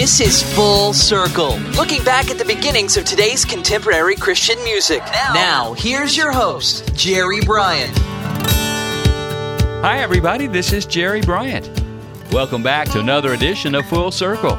This 0.00 0.18
is 0.18 0.54
Full 0.54 0.94
Circle, 0.94 1.58
looking 1.76 2.02
back 2.04 2.30
at 2.30 2.38
the 2.38 2.44
beginnings 2.46 2.96
of 2.96 3.04
today's 3.04 3.44
contemporary 3.44 4.16
Christian 4.16 4.56
music. 4.64 5.02
Now, 5.34 5.74
here's 5.74 6.16
your 6.16 6.32
host, 6.32 6.94
Jerry 6.94 7.42
Bryant. 7.42 7.92
Hi, 9.82 9.98
everybody. 9.98 10.46
This 10.46 10.72
is 10.72 10.86
Jerry 10.86 11.20
Bryant. 11.20 11.68
Welcome 12.32 12.62
back 12.62 12.88
to 12.92 13.00
another 13.00 13.34
edition 13.34 13.74
of 13.74 13.84
Full 13.84 14.10
Circle, 14.10 14.56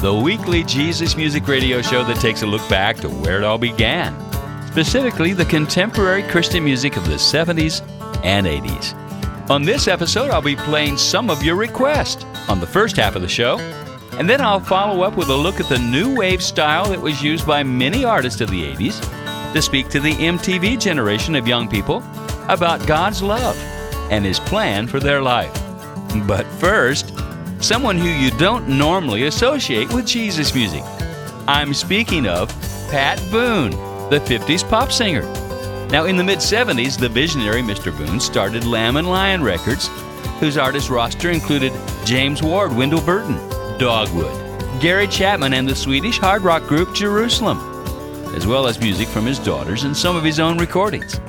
the 0.00 0.14
weekly 0.14 0.62
Jesus 0.62 1.16
music 1.16 1.48
radio 1.48 1.82
show 1.82 2.04
that 2.04 2.20
takes 2.20 2.42
a 2.42 2.46
look 2.46 2.66
back 2.68 2.98
to 2.98 3.08
where 3.08 3.38
it 3.38 3.42
all 3.42 3.58
began, 3.58 4.14
specifically 4.68 5.32
the 5.32 5.46
contemporary 5.46 6.22
Christian 6.22 6.62
music 6.62 6.96
of 6.96 7.04
the 7.06 7.16
70s 7.16 7.82
and 8.22 8.46
80s. 8.46 9.50
On 9.50 9.64
this 9.64 9.88
episode, 9.88 10.30
I'll 10.30 10.40
be 10.40 10.54
playing 10.54 10.98
some 10.98 11.30
of 11.30 11.42
your 11.42 11.56
requests 11.56 12.24
on 12.48 12.60
the 12.60 12.66
first 12.68 12.96
half 12.96 13.16
of 13.16 13.22
the 13.22 13.28
show, 13.28 13.58
and 14.18 14.30
then 14.30 14.40
I'll 14.40 14.60
follow 14.60 15.02
up 15.02 15.16
with 15.16 15.28
a 15.28 15.36
look 15.36 15.58
at 15.58 15.68
the 15.68 15.78
new 15.78 16.14
wave 16.14 16.42
style 16.42 16.88
that 16.90 17.00
was 17.00 17.22
used 17.22 17.46
by 17.46 17.62
many 17.62 18.04
artists 18.04 18.40
of 18.40 18.50
the 18.50 18.62
80s 18.62 19.52
to 19.52 19.60
speak 19.60 19.88
to 19.88 20.00
the 20.00 20.12
MTV 20.12 20.80
generation 20.80 21.34
of 21.34 21.48
young 21.48 21.68
people 21.68 22.02
about 22.48 22.86
God's 22.86 23.22
love 23.22 23.56
and 24.10 24.24
His 24.24 24.38
plan 24.38 24.86
for 24.86 25.00
their 25.00 25.20
life. 25.20 25.52
But 26.26 26.46
first, 26.58 27.12
someone 27.60 27.98
who 27.98 28.08
you 28.08 28.30
don't 28.32 28.68
normally 28.68 29.24
associate 29.24 29.92
with 29.92 30.06
Jesus 30.06 30.54
music. 30.54 30.84
I'm 31.48 31.74
speaking 31.74 32.26
of 32.26 32.48
Pat 32.90 33.18
Boone, 33.30 33.70
the 34.10 34.20
50s 34.20 34.68
pop 34.68 34.92
singer. 34.92 35.22
Now, 35.88 36.04
in 36.04 36.16
the 36.16 36.24
mid 36.24 36.38
70s, 36.38 36.98
the 36.98 37.08
visionary 37.08 37.62
Mr. 37.62 37.96
Boone 37.96 38.20
started 38.20 38.64
Lamb 38.64 38.96
and 38.96 39.08
Lion 39.08 39.42
Records, 39.42 39.88
whose 40.40 40.56
artist 40.56 40.90
roster 40.90 41.30
included 41.30 41.72
James 42.04 42.42
Ward, 42.42 42.74
Wendell 42.74 43.00
Burton, 43.00 43.38
Dogwood, 43.78 44.80
Gary 44.80 45.08
Chapman, 45.08 45.52
and 45.52 45.68
the 45.68 45.74
Swedish 45.74 46.18
hard 46.18 46.42
rock 46.42 46.62
group 46.68 46.94
Jerusalem, 46.94 47.58
as 48.36 48.46
well 48.46 48.66
as 48.66 48.78
music 48.78 49.08
from 49.08 49.26
his 49.26 49.38
daughters 49.38 49.82
and 49.82 49.96
some 49.96 50.14
of 50.14 50.22
his 50.22 50.38
own 50.38 50.58
recordings. 50.58 51.20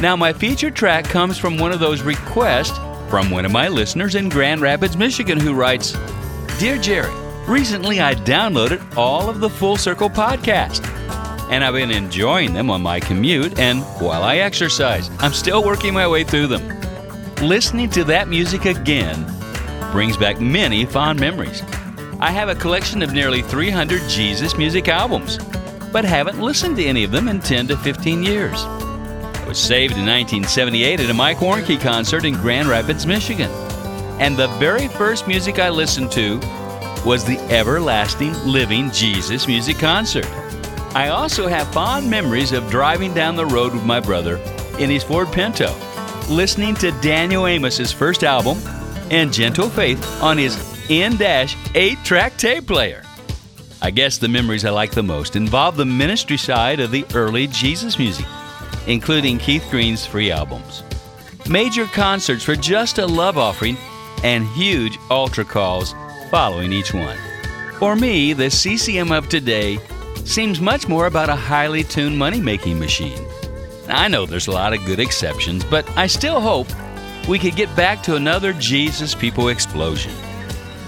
Now, 0.00 0.16
my 0.16 0.32
featured 0.32 0.74
track 0.74 1.04
comes 1.04 1.38
from 1.38 1.58
one 1.58 1.70
of 1.70 1.78
those 1.78 2.02
requests 2.02 2.76
from 3.08 3.30
one 3.30 3.44
of 3.44 3.52
my 3.52 3.68
listeners 3.68 4.14
in 4.14 4.28
Grand 4.28 4.60
Rapids, 4.60 4.96
Michigan, 4.96 5.38
who 5.38 5.54
writes 5.54 5.96
Dear 6.58 6.78
Jerry, 6.78 7.12
recently 7.46 8.00
I 8.00 8.14
downloaded 8.14 8.96
all 8.96 9.28
of 9.28 9.38
the 9.38 9.50
Full 9.50 9.76
Circle 9.76 10.10
podcast, 10.10 10.84
and 11.50 11.62
I've 11.62 11.74
been 11.74 11.90
enjoying 11.90 12.52
them 12.52 12.70
on 12.70 12.82
my 12.82 12.98
commute 12.98 13.58
and 13.58 13.82
while 14.00 14.22
I 14.22 14.38
exercise. 14.38 15.10
I'm 15.18 15.34
still 15.34 15.62
working 15.62 15.94
my 15.94 16.08
way 16.08 16.24
through 16.24 16.48
them. 16.48 16.66
Listening 17.36 17.90
to 17.90 18.02
that 18.04 18.28
music 18.28 18.64
again 18.64 19.24
brings 19.92 20.16
back 20.16 20.40
many 20.40 20.84
fond 20.86 21.20
memories. 21.20 21.62
I 22.22 22.30
have 22.30 22.48
a 22.48 22.54
collection 22.54 23.02
of 23.02 23.12
nearly 23.12 23.42
300 23.42 24.08
Jesus 24.08 24.56
music 24.56 24.86
albums, 24.86 25.38
but 25.90 26.04
haven't 26.04 26.38
listened 26.38 26.76
to 26.76 26.84
any 26.84 27.02
of 27.02 27.10
them 27.10 27.26
in 27.26 27.40
10 27.40 27.66
to 27.66 27.76
15 27.76 28.22
years. 28.22 28.62
I 28.62 29.44
was 29.48 29.58
saved 29.58 29.94
in 29.94 30.06
1978 30.06 31.00
at 31.00 31.10
a 31.10 31.14
Mike 31.14 31.38
Warnke 31.38 31.80
concert 31.80 32.24
in 32.24 32.34
Grand 32.34 32.68
Rapids, 32.68 33.08
Michigan. 33.08 33.50
And 34.20 34.36
the 34.36 34.46
very 34.58 34.86
first 34.86 35.26
music 35.26 35.58
I 35.58 35.68
listened 35.68 36.12
to 36.12 36.38
was 37.04 37.24
the 37.24 37.40
Everlasting 37.50 38.34
Living 38.44 38.92
Jesus 38.92 39.48
music 39.48 39.80
concert. 39.80 40.30
I 40.94 41.08
also 41.08 41.48
have 41.48 41.72
fond 41.72 42.08
memories 42.08 42.52
of 42.52 42.70
driving 42.70 43.12
down 43.14 43.34
the 43.34 43.46
road 43.46 43.74
with 43.74 43.84
my 43.84 43.98
brother 43.98 44.36
in 44.78 44.90
his 44.90 45.02
Ford 45.02 45.32
Pinto, 45.32 45.74
listening 46.30 46.76
to 46.76 46.92
Daniel 47.00 47.48
Amos's 47.48 47.90
first 47.90 48.22
album 48.22 48.58
and 49.10 49.32
Gentle 49.32 49.68
Faith 49.68 50.22
on 50.22 50.38
his 50.38 50.71
N-8 50.90 52.04
track 52.04 52.36
tape 52.36 52.66
player. 52.66 53.02
I 53.80 53.90
guess 53.90 54.18
the 54.18 54.28
memories 54.28 54.64
I 54.64 54.70
like 54.70 54.92
the 54.92 55.02
most 55.02 55.34
involve 55.34 55.76
the 55.76 55.84
ministry 55.84 56.36
side 56.36 56.80
of 56.80 56.90
the 56.90 57.04
early 57.14 57.48
Jesus 57.48 57.98
music, 57.98 58.26
including 58.86 59.38
Keith 59.38 59.66
Green's 59.70 60.06
free 60.06 60.30
albums, 60.30 60.82
major 61.48 61.86
concerts 61.86 62.44
for 62.44 62.54
just 62.54 62.98
a 62.98 63.06
love 63.06 63.36
offering, 63.36 63.76
and 64.22 64.46
huge 64.48 64.98
altar 65.10 65.44
calls 65.44 65.94
following 66.30 66.72
each 66.72 66.94
one. 66.94 67.18
For 67.78 67.96
me, 67.96 68.32
the 68.32 68.50
CCM 68.50 69.10
of 69.10 69.28
today 69.28 69.78
seems 70.24 70.60
much 70.60 70.86
more 70.86 71.06
about 71.06 71.28
a 71.28 71.34
highly 71.34 71.82
tuned 71.82 72.16
money 72.16 72.40
making 72.40 72.78
machine. 72.78 73.26
I 73.88 74.06
know 74.06 74.26
there's 74.26 74.46
a 74.46 74.52
lot 74.52 74.72
of 74.72 74.84
good 74.86 75.00
exceptions, 75.00 75.64
but 75.64 75.88
I 75.96 76.06
still 76.06 76.40
hope 76.40 76.68
we 77.28 77.38
could 77.38 77.56
get 77.56 77.74
back 77.74 78.02
to 78.04 78.14
another 78.14 78.52
Jesus 78.52 79.14
People 79.14 79.48
explosion. 79.48 80.12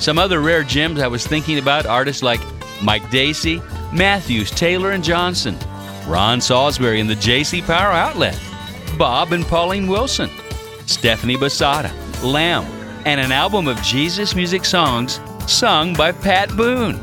Some 0.04 0.18
other 0.18 0.42
rare 0.42 0.62
gems 0.62 1.00
I 1.00 1.06
was 1.06 1.26
thinking 1.26 1.58
about 1.58 1.86
artists 1.86 2.22
like 2.22 2.42
Mike 2.82 3.08
Deasy, 3.08 3.62
Matthews, 3.90 4.50
Taylor 4.50 4.90
and 4.90 5.02
Johnson, 5.02 5.56
Ron 6.06 6.42
Salisbury 6.42 7.00
and 7.00 7.08
the 7.08 7.14
JC 7.14 7.64
Power 7.64 7.90
Outlet, 7.90 8.38
Bob 8.98 9.32
and 9.32 9.46
Pauline 9.46 9.86
Wilson, 9.86 10.28
Stephanie 10.84 11.38
Boosahda, 11.38 11.90
Lamb, 12.22 12.64
and 13.06 13.18
an 13.18 13.32
album 13.32 13.66
of 13.66 13.80
Jesus 13.80 14.34
music 14.34 14.66
songs 14.66 15.20
sung 15.46 15.94
by 15.94 16.12
Pat 16.12 16.54
Boone. 16.54 17.00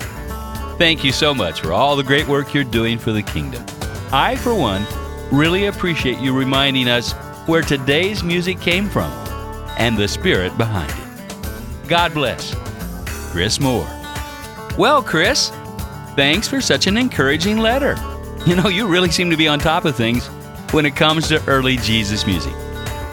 Thank 0.77 1.03
you 1.03 1.11
so 1.11 1.33
much 1.33 1.61
for 1.61 1.73
all 1.73 1.95
the 1.95 2.03
great 2.03 2.27
work 2.27 2.53
you're 2.53 2.63
doing 2.63 2.99
for 2.99 3.11
the 3.11 3.23
kingdom. 3.23 3.65
I, 4.11 4.35
for 4.35 4.53
one, 4.53 4.85
really 5.31 5.65
appreciate 5.65 6.19
you 6.19 6.37
reminding 6.37 6.87
us 6.87 7.13
where 7.47 7.63
today's 7.63 8.21
music 8.21 8.61
came 8.61 8.87
from 8.87 9.09
and 9.79 9.97
the 9.97 10.07
spirit 10.07 10.55
behind 10.55 10.91
it. 10.91 11.89
God 11.89 12.13
bless. 12.13 12.55
Chris 13.31 13.61
Moore. 13.61 13.87
Well, 14.77 15.01
Chris, 15.01 15.51
thanks 16.17 16.49
for 16.49 16.59
such 16.59 16.85
an 16.85 16.97
encouraging 16.97 17.59
letter. 17.59 17.95
You 18.45 18.57
know, 18.57 18.67
you 18.67 18.87
really 18.87 19.09
seem 19.09 19.29
to 19.29 19.37
be 19.37 19.47
on 19.47 19.57
top 19.57 19.85
of 19.85 19.95
things 19.95 20.27
when 20.73 20.85
it 20.85 20.97
comes 20.97 21.29
to 21.29 21.41
early 21.47 21.77
Jesus 21.77 22.25
music. 22.25 22.53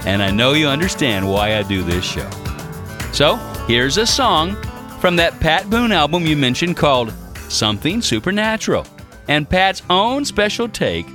And 0.07 0.21
I 0.21 0.33
know 0.33 0.55
you 0.55 0.67
understand 0.67 1.31
why 1.31 1.57
I 1.57 1.63
do 1.63 1.85
this 1.85 2.05
show. 2.05 2.29
So, 3.13 3.37
here's 3.69 3.97
a 3.97 4.07
song 4.07 4.57
from 5.01 5.15
that 5.17 5.39
Pat 5.39 5.71
Boone 5.71 5.93
album 5.93 6.27
you 6.27 6.37
mentioned 6.37 6.77
called 6.77 7.13
Something 7.49 8.03
Supernatural, 8.03 8.87
and 9.29 9.49
Pat's 9.49 9.83
own 9.89 10.25
special 10.25 10.69
take 10.69 11.07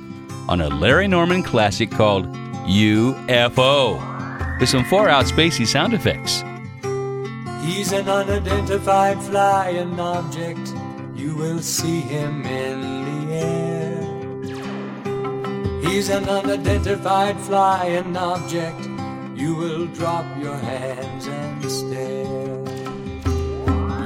on 0.48 0.62
a 0.62 0.68
Larry 0.68 1.08
Norman 1.08 1.42
classic 1.42 1.90
called 1.90 2.24
UFO, 2.66 4.00
with 4.60 4.68
some 4.70 4.84
far 4.86 5.10
out 5.10 5.26
spacey 5.26 5.66
sound 5.66 5.92
effects. 5.92 6.42
He's 7.64 7.92
an 7.92 8.08
unidentified 8.08 9.22
flying 9.22 9.98
object. 9.98 10.74
You 11.14 11.34
will 11.34 11.60
see 11.60 12.00
him 12.00 12.44
in 12.44 12.80
the 13.08 13.34
air. 13.34 14.02
He's 15.80 16.10
an 16.10 16.28
unidentified 16.28 17.40
flying 17.40 18.16
object. 18.16 18.80
You 19.34 19.54
will 19.54 19.86
drop 19.86 20.26
your 20.38 20.56
hands 20.56 21.26
and 21.26 21.70
stare. 21.70 22.64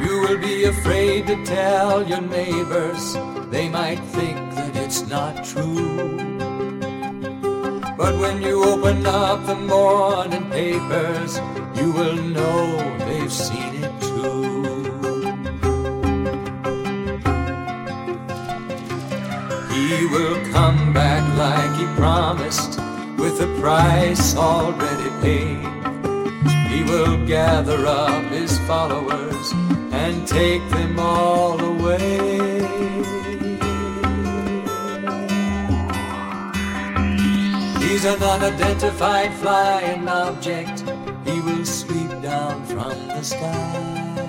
You 0.02 0.20
will 0.20 0.38
be 0.38 0.64
afraid 0.64 1.26
to 1.26 1.44
tell 1.44 2.06
your 2.06 2.20
neighbors. 2.20 3.16
They 3.50 3.68
might 3.68 4.00
think 4.16 4.54
that 4.54 4.76
it's 4.76 5.02
not 5.08 5.44
true. 5.44 6.38
But 7.96 8.16
when 8.20 8.40
you 8.40 8.62
open 8.62 9.04
up 9.04 9.44
the 9.46 9.56
morning 9.56 10.48
papers, 10.48 11.40
you 11.78 11.92
will 11.92 12.16
know 12.16 12.98
they've 12.98 13.32
seen 13.32 13.84
it 13.84 14.00
too. 14.00 14.52
He 19.72 20.06
will 20.06 20.38
come 20.52 20.92
back 20.92 21.22
like 21.36 21.72
he 21.78 21.86
promised, 21.96 22.80
with 23.16 23.40
a 23.40 23.60
price 23.60 24.34
already 24.36 25.10
paid. 25.22 25.62
He 26.72 26.82
will 26.84 27.16
gather 27.26 27.86
up 27.86 28.24
his 28.32 28.58
followers 28.66 29.52
and 29.92 30.26
take 30.26 30.68
them 30.70 30.98
all 30.98 31.60
away. 31.60 32.58
He's 37.80 38.04
an 38.04 38.22
unidentified 38.22 39.32
flying 39.34 40.08
object. 40.08 40.87
Will 41.48 41.64
sweep 41.64 42.10
down 42.20 42.62
from 42.66 42.92
the 43.08 43.22
sky. 43.22 44.20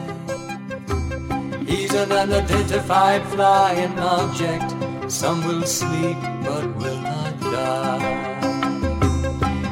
He's 1.67 1.93
an 1.93 2.11
unidentified 2.13 3.23
flying 3.27 3.99
object. 3.99 4.73
Some 5.11 5.45
will 5.45 5.63
sleep 5.63 6.15
but 6.45 6.63
will 6.77 7.01
not 7.01 7.39
die. 7.41 8.29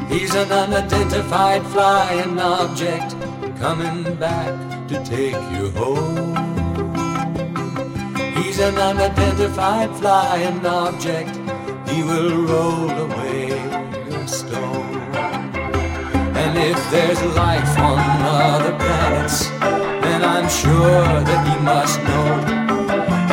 He's 0.09 0.35
an 0.35 0.51
unidentified 0.51 1.65
flying 1.67 2.37
object 2.37 3.15
coming 3.57 4.03
back 4.15 4.87
to 4.89 5.01
take 5.05 5.41
you 5.55 5.71
home. 5.71 6.35
He's 8.35 8.59
an 8.59 8.77
unidentified 8.77 9.95
flying 9.95 10.65
object. 10.65 11.33
He 11.89 12.03
will 12.03 12.45
roll 12.45 12.91
away 13.05 13.56
there's 16.91 17.21
life 17.35 17.77
on 17.79 17.99
other 18.21 18.73
planets, 18.77 19.49
then 20.03 20.23
I'm 20.23 20.49
sure 20.49 21.03
that 21.27 21.41
he 21.47 21.55
must 21.63 21.99
know. 22.07 22.29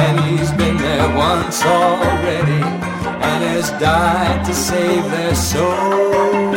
And 0.05 0.15
he's 0.27 0.51
been 0.53 0.77
there 0.77 1.09
once 1.17 1.65
already 1.65 2.63
and 3.29 3.45
has 3.45 3.71
died 3.81 4.45
to 4.47 4.55
save 4.55 5.05
their 5.11 5.35
souls. 5.35 6.55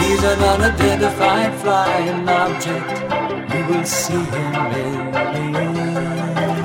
He's 0.00 0.22
an 0.24 0.40
unidentified 0.52 1.54
flying 1.60 2.28
object. 2.28 2.88
You 3.54 3.64
will 3.68 3.84
see 3.84 4.24
him 4.34 4.54
in 4.84 5.12
the 5.12 5.58
air. 5.60 6.55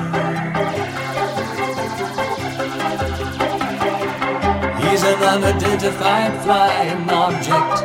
He's 5.02 5.14
an 5.14 5.24
unidentified 5.24 6.34
flying 6.44 7.10
object. 7.10 7.82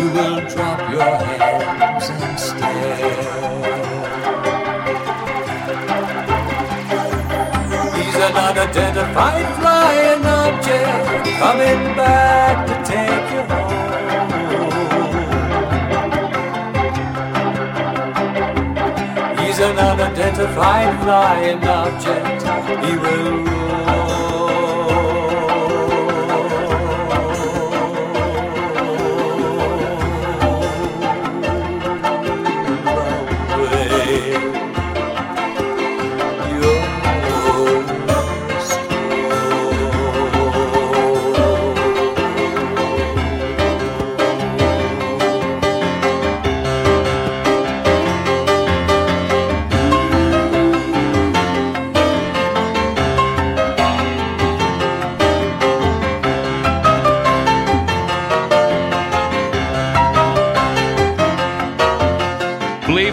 You 0.00 0.06
will 0.16 0.40
drop 0.48 0.80
your 0.90 1.12
hands 1.18 2.08
and 2.08 2.40
stare. 2.40 2.96
He's 7.94 8.16
an 8.16 8.36
unidentified 8.48 9.46
flying 9.60 10.24
object 10.24 11.26
coming 11.38 11.82
back 11.98 12.66
to 12.68 12.74
take 12.90 13.28
you 13.34 13.42
home. 13.52 13.82
He's 19.36 19.58
an 19.58 19.78
unidentified 19.78 20.92
flying 21.02 21.62
object. 21.62 22.42
He 22.86 22.92
will 22.96 23.54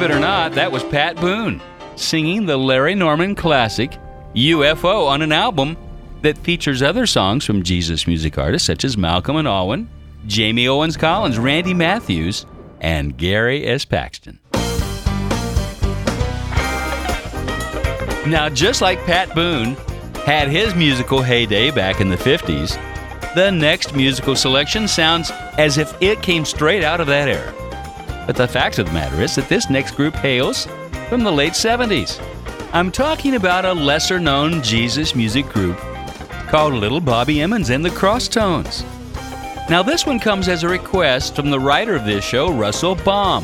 Believe 0.01 0.15
it 0.15 0.17
or 0.17 0.19
not, 0.19 0.53
that 0.53 0.71
was 0.71 0.83
Pat 0.85 1.15
Boone 1.17 1.61
singing 1.95 2.47
the 2.47 2.57
Larry 2.57 2.95
Norman 2.95 3.35
classic 3.35 3.99
UFO 4.33 5.07
on 5.07 5.21
an 5.21 5.31
album 5.31 5.77
that 6.23 6.39
features 6.39 6.81
other 6.81 7.05
songs 7.05 7.45
from 7.45 7.61
Jesus 7.61 8.07
music 8.07 8.39
artists 8.39 8.65
such 8.65 8.83
as 8.83 8.97
Malcolm 8.97 9.35
and 9.35 9.47
Alwyn, 9.47 9.87
Jamie 10.25 10.67
Owens 10.67 10.97
Collins, 10.97 11.37
Randy 11.37 11.75
Matthews, 11.75 12.47
and 12.79 13.15
Gary 13.15 13.67
S. 13.67 13.85
Paxton. 13.85 14.39
Now, 18.25 18.49
just 18.51 18.81
like 18.81 18.97
Pat 19.05 19.35
Boone 19.35 19.75
had 20.25 20.47
his 20.47 20.73
musical 20.73 21.21
heyday 21.21 21.69
back 21.69 22.01
in 22.01 22.09
the 22.09 22.17
50s, 22.17 22.75
the 23.35 23.51
next 23.51 23.95
musical 23.95 24.35
selection 24.35 24.87
sounds 24.87 25.29
as 25.59 25.77
if 25.77 25.95
it 26.01 26.23
came 26.23 26.43
straight 26.43 26.83
out 26.83 27.01
of 27.01 27.05
that 27.05 27.27
era. 27.29 27.60
But 28.31 28.37
the 28.37 28.47
fact 28.47 28.79
of 28.79 28.85
the 28.85 28.93
matter 28.93 29.21
is 29.21 29.35
that 29.35 29.49
this 29.49 29.69
next 29.69 29.91
group 29.97 30.15
hails 30.15 30.65
from 31.09 31.21
the 31.21 31.31
late 31.33 31.51
70s. 31.51 32.17
I'm 32.71 32.89
talking 32.89 33.35
about 33.35 33.65
a 33.65 33.73
lesser 33.73 34.21
known 34.21 34.63
Jesus 34.63 35.13
music 35.15 35.49
group 35.49 35.77
called 36.47 36.73
Little 36.73 37.01
Bobby 37.01 37.41
Emmons 37.41 37.71
and 37.71 37.83
the 37.83 37.89
Crosstones. 37.89 38.85
Now, 39.69 39.83
this 39.83 40.05
one 40.05 40.17
comes 40.17 40.47
as 40.47 40.63
a 40.63 40.69
request 40.69 41.35
from 41.35 41.49
the 41.49 41.59
writer 41.59 41.93
of 41.93 42.05
this 42.05 42.23
show, 42.23 42.53
Russell 42.53 42.95
Baum, 42.95 43.43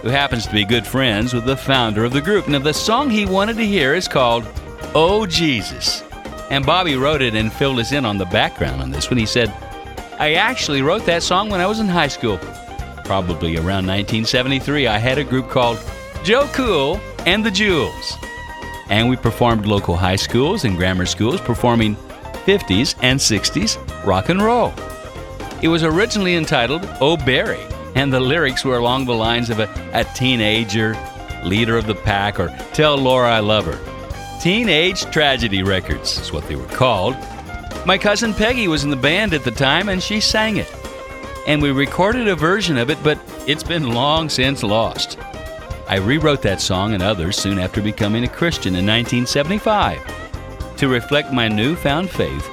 who 0.00 0.08
happens 0.08 0.46
to 0.46 0.54
be 0.54 0.64
good 0.64 0.86
friends 0.86 1.34
with 1.34 1.44
the 1.44 1.54
founder 1.54 2.02
of 2.02 2.14
the 2.14 2.22
group. 2.22 2.48
Now, 2.48 2.60
the 2.60 2.72
song 2.72 3.10
he 3.10 3.26
wanted 3.26 3.58
to 3.58 3.66
hear 3.66 3.94
is 3.94 4.08
called 4.08 4.46
Oh 4.94 5.26
Jesus. 5.26 6.02
And 6.48 6.64
Bobby 6.64 6.96
wrote 6.96 7.20
it 7.20 7.34
and 7.34 7.52
filled 7.52 7.78
us 7.78 7.92
in 7.92 8.06
on 8.06 8.16
the 8.16 8.24
background 8.24 8.80
on 8.80 8.90
this 8.90 9.10
one. 9.10 9.18
He 9.18 9.26
said, 9.26 9.50
I 10.18 10.32
actually 10.32 10.80
wrote 10.80 11.04
that 11.04 11.22
song 11.22 11.50
when 11.50 11.60
I 11.60 11.66
was 11.66 11.78
in 11.78 11.88
high 11.88 12.08
school. 12.08 12.40
Probably 13.04 13.56
around 13.56 13.86
1973, 13.86 14.86
I 14.86 14.98
had 14.98 15.18
a 15.18 15.24
group 15.24 15.50
called 15.50 15.78
Joe 16.24 16.48
Cool 16.52 16.98
and 17.26 17.44
the 17.44 17.50
Jewels. 17.50 18.16
And 18.88 19.08
we 19.08 19.16
performed 19.16 19.66
local 19.66 19.96
high 19.96 20.16
schools 20.16 20.64
and 20.64 20.76
grammar 20.76 21.06
schools 21.06 21.40
performing 21.40 21.96
50s 22.46 22.94
and 23.02 23.18
60s 23.18 24.06
rock 24.06 24.28
and 24.28 24.42
roll. 24.42 24.72
It 25.62 25.68
was 25.68 25.82
originally 25.82 26.34
entitled 26.34 26.86
Oh 27.00 27.16
Barry, 27.16 27.60
and 27.94 28.12
the 28.12 28.20
lyrics 28.20 28.64
were 28.64 28.76
along 28.76 29.04
the 29.04 29.14
lines 29.14 29.50
of 29.50 29.60
a, 29.60 29.90
a 29.92 30.04
teenager, 30.14 30.96
leader 31.44 31.76
of 31.76 31.86
the 31.86 31.94
pack, 31.94 32.40
or 32.40 32.48
Tell 32.72 32.96
Laura 32.96 33.30
I 33.30 33.40
Love 33.40 33.66
Her. 33.66 34.40
Teenage 34.40 35.02
Tragedy 35.06 35.62
Records 35.62 36.18
is 36.18 36.32
what 36.32 36.46
they 36.48 36.56
were 36.56 36.66
called. 36.66 37.16
My 37.86 37.96
cousin 37.96 38.34
Peggy 38.34 38.68
was 38.68 38.84
in 38.84 38.90
the 38.90 38.96
band 38.96 39.32
at 39.32 39.44
the 39.44 39.50
time, 39.50 39.88
and 39.88 40.02
she 40.02 40.20
sang 40.20 40.56
it. 40.56 40.70
And 41.46 41.60
we 41.60 41.70
recorded 41.72 42.28
a 42.28 42.34
version 42.34 42.78
of 42.78 42.90
it, 42.90 42.98
but 43.02 43.18
it's 43.46 43.62
been 43.62 43.90
long 43.90 44.28
since 44.28 44.62
lost. 44.62 45.18
I 45.86 45.96
rewrote 45.96 46.40
that 46.42 46.62
song 46.62 46.94
and 46.94 47.02
others 47.02 47.36
soon 47.36 47.58
after 47.58 47.82
becoming 47.82 48.24
a 48.24 48.28
Christian 48.28 48.74
in 48.74 48.86
1975 48.86 50.76
to 50.78 50.88
reflect 50.88 51.32
my 51.32 51.48
newfound 51.48 52.10
faith 52.10 52.48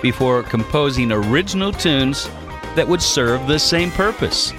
before 0.00 0.44
composing 0.44 1.10
original 1.10 1.72
tunes 1.72 2.30
that 2.76 2.86
would 2.86 3.02
serve 3.02 3.46
the 3.46 3.58
same 3.58 3.90
purpose. 3.90 4.52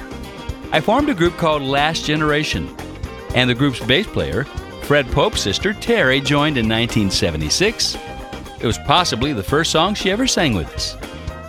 I 0.73 0.81
formed 0.81 1.09
a 1.09 1.13
group 1.13 1.37
called 1.37 1.61
Last 1.61 2.03
Generation, 2.03 2.75
and 3.33 3.49
the 3.49 3.55
group's 3.55 3.79
bass 3.79 4.07
player, 4.07 4.43
Fred 4.83 5.07
Pope's 5.11 5.41
sister 5.41 5.73
Terry, 5.73 6.19
joined 6.19 6.57
in 6.57 6.65
1976. 6.65 7.95
It 8.59 8.65
was 8.65 8.77
possibly 8.79 9.31
the 9.31 9.43
first 9.43 9.71
song 9.71 9.93
she 9.93 10.11
ever 10.11 10.27
sang 10.27 10.53
with 10.53 10.73
us. 10.73 10.97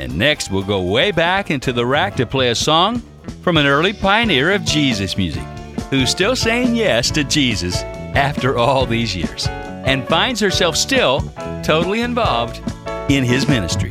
And 0.00 0.16
next, 0.16 0.50
we'll 0.50 0.62
go 0.62 0.80
way 0.80 1.10
back 1.10 1.50
into 1.50 1.74
the 1.74 1.84
rack 1.84 2.16
to 2.16 2.24
play 2.24 2.48
a 2.48 2.54
song 2.54 3.02
from 3.42 3.58
an 3.58 3.66
early 3.66 3.92
pioneer 3.92 4.50
of 4.50 4.64
Jesus 4.64 5.18
music 5.18 5.42
who's 5.90 6.08
still 6.08 6.34
saying 6.34 6.74
yes 6.74 7.10
to 7.10 7.22
Jesus 7.22 7.82
after 8.14 8.56
all 8.56 8.86
these 8.86 9.14
years 9.14 9.46
and 9.46 10.08
finds 10.08 10.40
herself 10.40 10.74
still 10.74 11.20
totally 11.62 12.00
involved 12.00 12.62
in 13.10 13.24
his 13.24 13.46
ministry. 13.46 13.90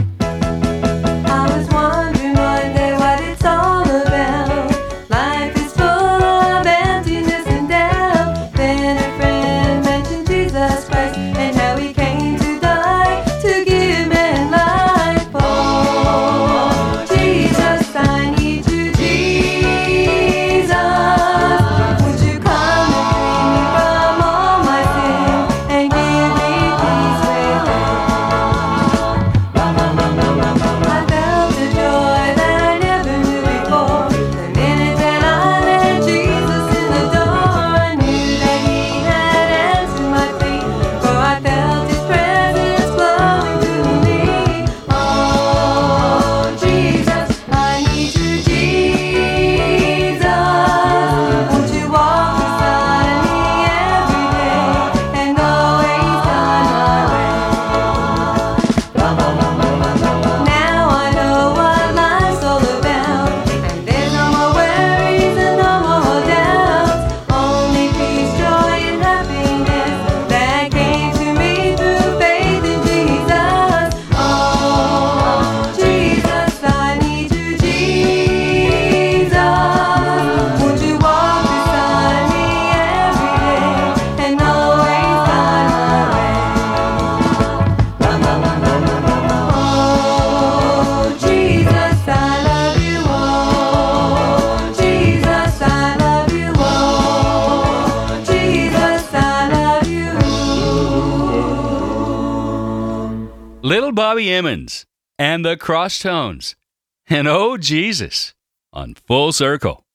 And 105.39 105.45
the 105.45 105.55
Crosstones 105.55 106.57
and 107.09 107.25
Oh 107.25 107.55
Jesus 107.55 108.33
on 108.73 108.93
Full 108.93 109.31
Circle. 109.31 109.85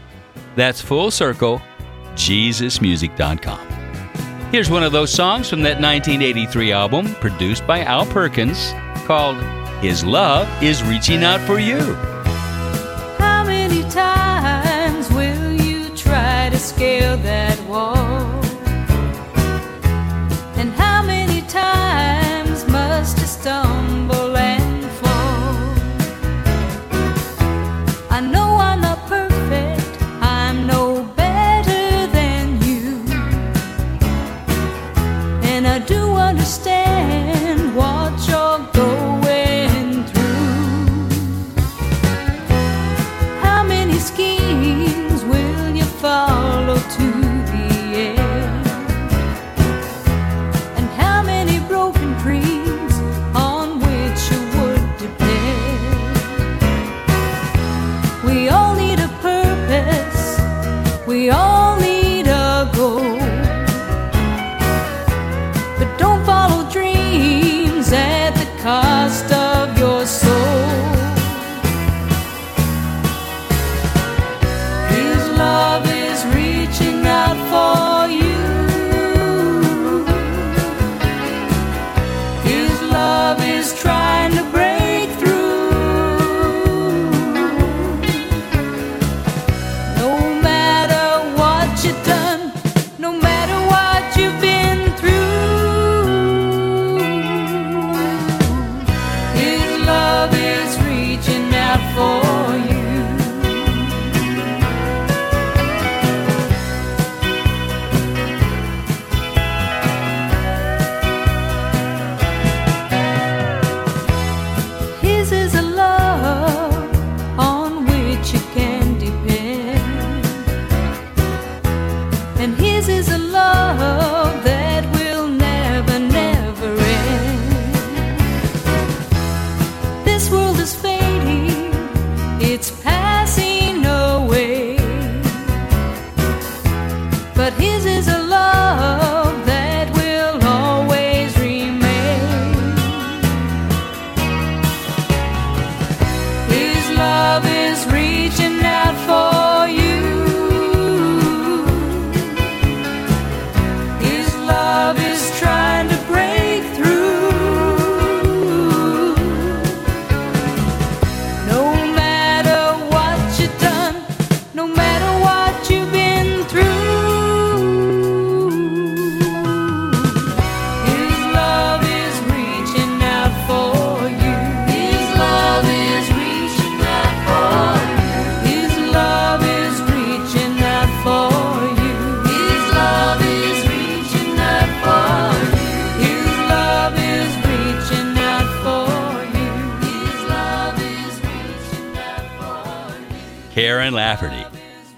That's 0.56 0.82
Full 0.82 1.12
Circle 1.12 1.62
JesusMusic.com. 2.16 3.68
Here's 4.52 4.70
one 4.70 4.84
of 4.84 4.92
those 4.92 5.12
songs 5.12 5.50
from 5.50 5.62
that 5.64 5.82
1983 5.82 6.72
album 6.72 7.14
produced 7.16 7.68
by 7.68 7.82
Al 7.82 8.06
Perkins 8.06 8.74
called 9.06 9.38
His 9.82 10.04
Love 10.06 10.48
is 10.64 10.82
Reaching 10.84 11.24
Out 11.24 11.42
for 11.42 11.60
You. 11.60 11.80
How 13.18 13.44
many 13.44 13.82
times 13.90 15.12
will 15.12 15.52
you 15.52 15.90
try 15.96 16.50
to 16.52 16.58
scale 16.58 17.18
that 17.18 17.60
wall? 17.68 17.96
And 20.56 20.72
how 20.74 21.04
many 21.04 21.42
times 21.42 22.66
must 22.68 23.18
you 23.18 23.26
stumble 23.26 24.05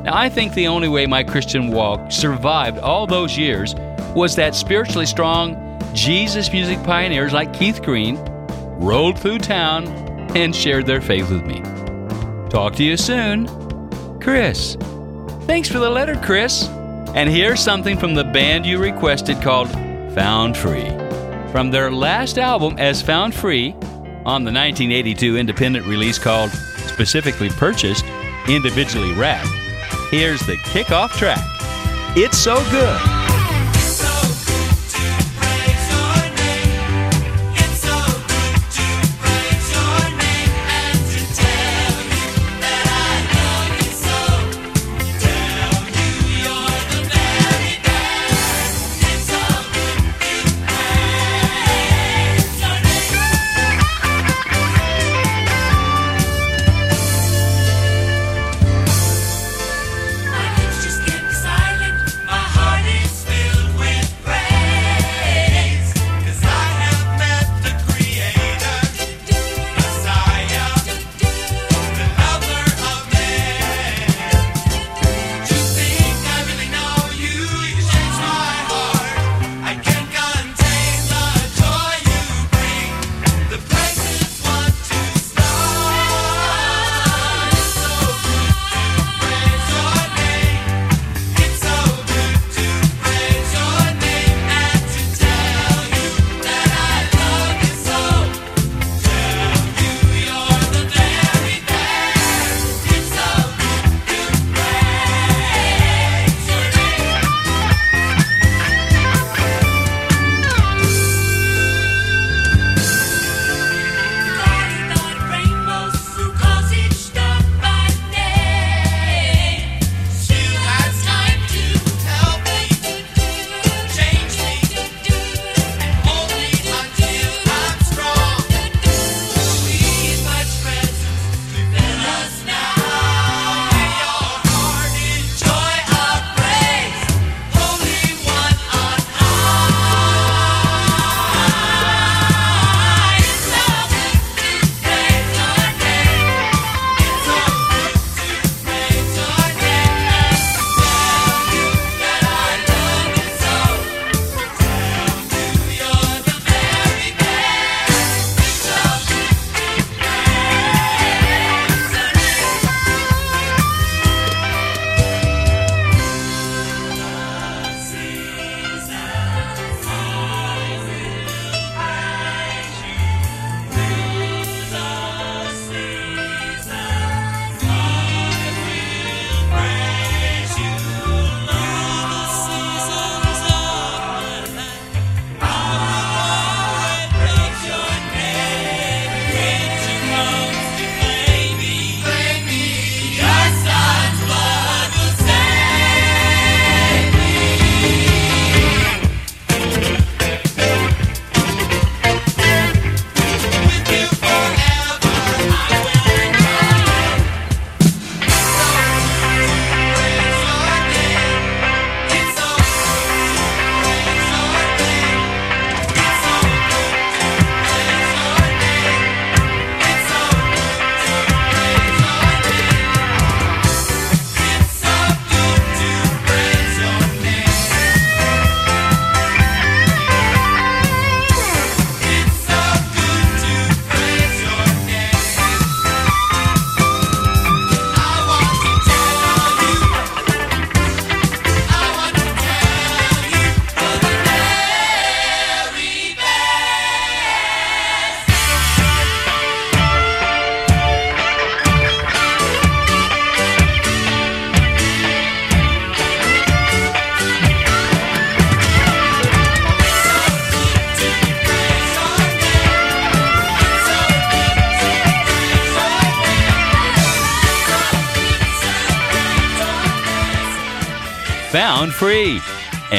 Now, 0.04 0.16
I 0.16 0.28
think 0.28 0.54
the 0.54 0.66
only 0.66 0.88
way 0.88 1.06
my 1.06 1.22
Christian 1.22 1.68
walk 1.68 2.11
survived 2.11 2.78
all 2.78 3.06
those 3.06 3.38
years 3.38 3.74
was 4.14 4.35
that 4.37 4.54
spiritually 4.54 5.06
strong 5.06 5.56
Jesus 5.94 6.52
music 6.52 6.82
pioneers 6.82 7.32
like 7.32 7.52
Keith 7.52 7.82
Green 7.82 8.16
rolled 8.78 9.18
through 9.18 9.38
town 9.38 9.87
and 10.37 10.54
shared 10.54 10.87
their 10.87 11.00
faith 11.00 11.30
with 11.30 11.44
me. 11.44 11.61
Talk 12.50 12.74
to 12.76 12.85
you 12.85 12.96
soon, 12.96 13.46
Chris. 14.20 14.76
Thanks 15.42 15.68
for 15.68 15.78
the 15.78 15.90
letter, 15.90 16.16
Chris. 16.16 16.68
And 17.14 17.30
here's 17.30 17.61
something 17.61 17.98
from 17.98 18.14
the 18.14 18.24
band 18.24 18.66
you 18.66 18.78
requested 18.78 19.40
called 19.40 19.70
Found 20.14 20.56
Free. 20.56 20.88
From 21.52 21.70
their 21.70 21.92
last 21.92 22.38
album 22.38 22.76
as 22.78 23.02
Found 23.02 23.35
Free 23.35 23.72
on 24.24 24.44
the 24.44 24.52
1982 24.52 25.37
independent 25.37 25.87
release 25.87 26.18
called 26.18 26.50
Specifically 26.92 27.48
Purchased, 27.48 28.05
Individually 28.48 29.12
Wrapped, 29.12 29.48
here's 30.11 30.40
the 30.40 30.57
kickoff 30.59 31.11
track. 31.12 31.38
It's 32.16 32.38
so 32.38 32.57
good. 32.70 33.12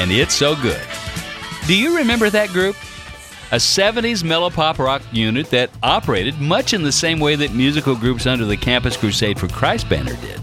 And 0.03 0.11
it's 0.11 0.35
so 0.35 0.53
good. 0.57 0.81
Do 1.65 1.73
you 1.73 1.95
remember 1.95 2.29
that 2.29 2.49
group? 2.49 2.75
A 3.53 3.55
70s 3.55 4.21
mellow 4.21 4.49
pop 4.49 4.77
rock 4.77 5.01
unit 5.13 5.49
that 5.51 5.69
operated 5.81 6.41
much 6.41 6.73
in 6.73 6.83
the 6.83 6.91
same 6.91 7.21
way 7.21 7.37
that 7.37 7.53
musical 7.53 7.95
groups 7.95 8.27
under 8.27 8.43
the 8.43 8.57
Campus 8.57 8.97
Crusade 8.97 9.39
for 9.39 9.47
Christ 9.47 9.87
banner 9.87 10.17
did. 10.17 10.41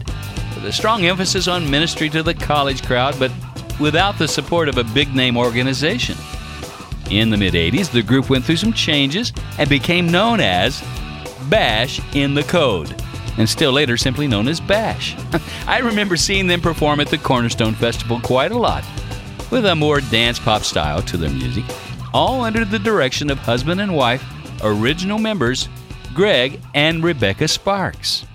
With 0.54 0.64
a 0.64 0.72
strong 0.72 1.04
emphasis 1.04 1.46
on 1.46 1.70
ministry 1.70 2.08
to 2.08 2.22
the 2.22 2.32
college 2.32 2.82
crowd, 2.86 3.18
but 3.18 3.30
without 3.78 4.18
the 4.18 4.26
support 4.26 4.66
of 4.66 4.78
a 4.78 4.84
big 4.94 5.14
name 5.14 5.36
organization. 5.36 6.16
In 7.10 7.28
the 7.28 7.36
mid 7.36 7.52
80s, 7.52 7.92
the 7.92 8.02
group 8.02 8.30
went 8.30 8.46
through 8.46 8.56
some 8.56 8.72
changes 8.72 9.30
and 9.58 9.68
became 9.68 10.10
known 10.10 10.40
as 10.40 10.82
Bash 11.50 12.00
in 12.14 12.32
the 12.32 12.44
Code, 12.44 12.94
and 13.36 13.46
still 13.46 13.72
later 13.72 13.98
simply 13.98 14.26
known 14.26 14.48
as 14.48 14.58
Bash. 14.58 15.16
I 15.66 15.80
remember 15.80 16.16
seeing 16.16 16.46
them 16.46 16.62
perform 16.62 17.00
at 17.00 17.08
the 17.08 17.18
Cornerstone 17.18 17.74
Festival 17.74 18.20
quite 18.20 18.52
a 18.52 18.58
lot, 18.58 18.84
with 19.50 19.66
a 19.66 19.74
more 19.74 20.00
dance 20.00 20.38
pop 20.38 20.62
style 20.62 21.02
to 21.02 21.16
their 21.16 21.30
music, 21.30 21.64
all 22.12 22.42
under 22.42 22.64
the 22.64 22.78
direction 22.78 23.30
of 23.30 23.38
husband 23.38 23.80
and 23.80 23.94
wife, 23.94 24.24
original 24.62 25.18
members 25.18 25.68
Greg 26.14 26.60
and 26.74 27.04
Rebecca 27.04 27.48
Sparks. 27.48 28.26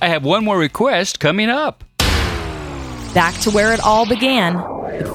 I 0.00 0.08
have 0.08 0.24
one 0.24 0.44
more 0.44 0.58
request 0.58 1.20
coming 1.20 1.48
up. 1.48 1.82
Back 1.98 3.34
to 3.40 3.50
where 3.50 3.72
it 3.72 3.80
all 3.80 4.06
began 4.06 4.62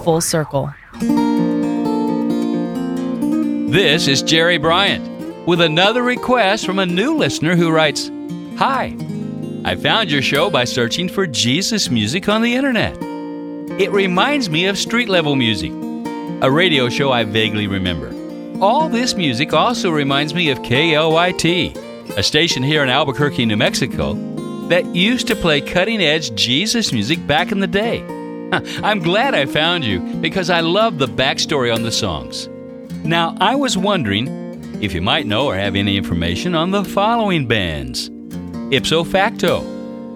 Full 0.04 0.22
Circle. 0.22 0.74
This 3.72 4.08
is 4.08 4.22
Jerry 4.22 4.58
Bryant 4.58 5.48
with 5.48 5.62
another 5.62 6.04
request 6.04 6.66
from 6.66 6.80
a 6.80 6.86
new 6.86 7.16
listener 7.16 7.56
who 7.56 7.72
writes 7.72 8.12
Hi, 8.58 8.96
I 9.64 9.76
found 9.76 10.12
your 10.12 10.22
show 10.22 10.50
by 10.50 10.66
searching 10.66 11.08
for 11.08 11.26
Jesus 11.26 11.90
music 11.90 12.28
on 12.28 12.42
the 12.42 12.54
internet. 12.54 13.11
It 13.82 13.92
reminds 13.92 14.48
me 14.48 14.68
of 14.68 14.78
street 14.78 15.10
level 15.10 15.36
music, 15.36 15.72
a 16.44 16.52
radio 16.52 16.88
show 16.88 17.12
I 17.12 17.24
vaguely 17.24 17.66
remember. 17.66 18.14
All 18.64 18.88
this 18.88 19.16
music 19.16 19.54
also 19.54 19.90
reminds 19.90 20.36
me 20.36 20.52
of 20.52 20.60
KLYT, 20.60 21.76
a 22.16 22.22
station 22.22 22.62
here 22.62 22.84
in 22.84 22.90
Albuquerque, 22.90 23.44
New 23.44 23.58
Mexico, 23.58 24.14
that 24.68 24.86
used 24.96 25.26
to 25.30 25.36
play 25.36 25.62
cutting 25.62 26.00
edge 26.00 26.32
Jesus 26.36 26.94
music 26.94 27.26
back 27.26 27.52
in 27.52 27.60
the 27.60 27.66
day. 27.66 28.04
I'm 28.84 29.00
glad 29.00 29.34
I 29.34 29.48
found 29.48 29.84
you 29.84 30.00
because 30.00 30.52
I 30.52 30.60
love 30.60 31.00
the 31.00 31.08
backstory 31.08 31.74
on 31.74 31.82
the 31.82 31.92
songs. 31.92 32.50
Now, 33.04 33.36
I 33.40 33.56
was 33.56 33.80
wondering 33.80 34.28
if 34.80 34.94
you 34.94 35.02
might 35.02 35.26
know 35.26 35.48
or 35.48 35.56
have 35.56 35.76
any 35.76 35.98
information 35.98 36.54
on 36.54 36.70
the 36.70 36.86
following 36.86 37.48
bands 37.48 38.12
Ipso 38.72 39.04
Facto, 39.04 39.62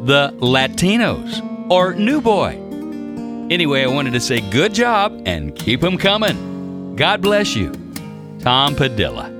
the 0.06 0.36
Latinos, 0.38 1.42
or 1.72 1.96
New 1.96 2.22
Boy. 2.22 2.62
Anyway, 3.50 3.84
I 3.84 3.88
wanted 3.88 4.14
to 4.14 4.20
say 4.20 4.42
good 4.50 4.74
job 4.74 5.22
and 5.26 5.56
keep 5.56 5.82
them 5.82 5.98
coming. 5.98 6.96
God 6.96 7.22
bless 7.22 7.56
you. 7.56 7.72
Tom 8.40 8.76
Padilla. 8.76 9.32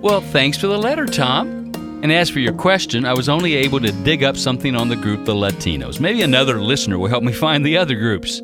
Well, 0.00 0.20
thanks 0.20 0.58
for 0.58 0.66
the 0.66 0.78
letter, 0.78 1.06
Tom. 1.06 1.72
And 2.02 2.12
as 2.12 2.28
for 2.28 2.40
your 2.40 2.52
question, 2.52 3.04
I 3.04 3.14
was 3.14 3.28
only 3.28 3.54
able 3.54 3.80
to 3.80 3.92
dig 3.92 4.24
up 4.24 4.36
something 4.36 4.74
on 4.74 4.88
the 4.88 4.96
group 4.96 5.24
The 5.24 5.34
Latinos. 5.34 6.00
Maybe 6.00 6.22
another 6.22 6.60
listener 6.60 6.98
will 6.98 7.08
help 7.08 7.22
me 7.22 7.32
find 7.32 7.64
the 7.64 7.76
other 7.76 7.94
groups. 7.94 8.40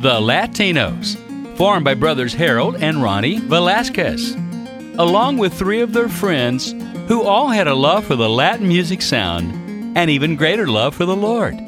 The 0.00 0.20
Latinos, 0.20 1.16
formed 1.56 1.84
by 1.84 1.94
brothers 1.94 2.32
Harold 2.32 2.76
and 2.76 3.02
Ronnie 3.02 3.38
Velasquez, 3.40 4.34
along 4.96 5.38
with 5.38 5.54
three 5.54 5.80
of 5.80 5.92
their 5.92 6.08
friends 6.08 6.72
who 7.08 7.22
all 7.22 7.48
had 7.48 7.66
a 7.66 7.74
love 7.74 8.06
for 8.06 8.16
the 8.16 8.28
Latin 8.28 8.68
music 8.68 9.02
sound 9.02 9.96
and 9.96 10.08
even 10.08 10.36
greater 10.36 10.66
love 10.66 10.94
for 10.94 11.04
the 11.04 11.16
Lord. 11.16 11.58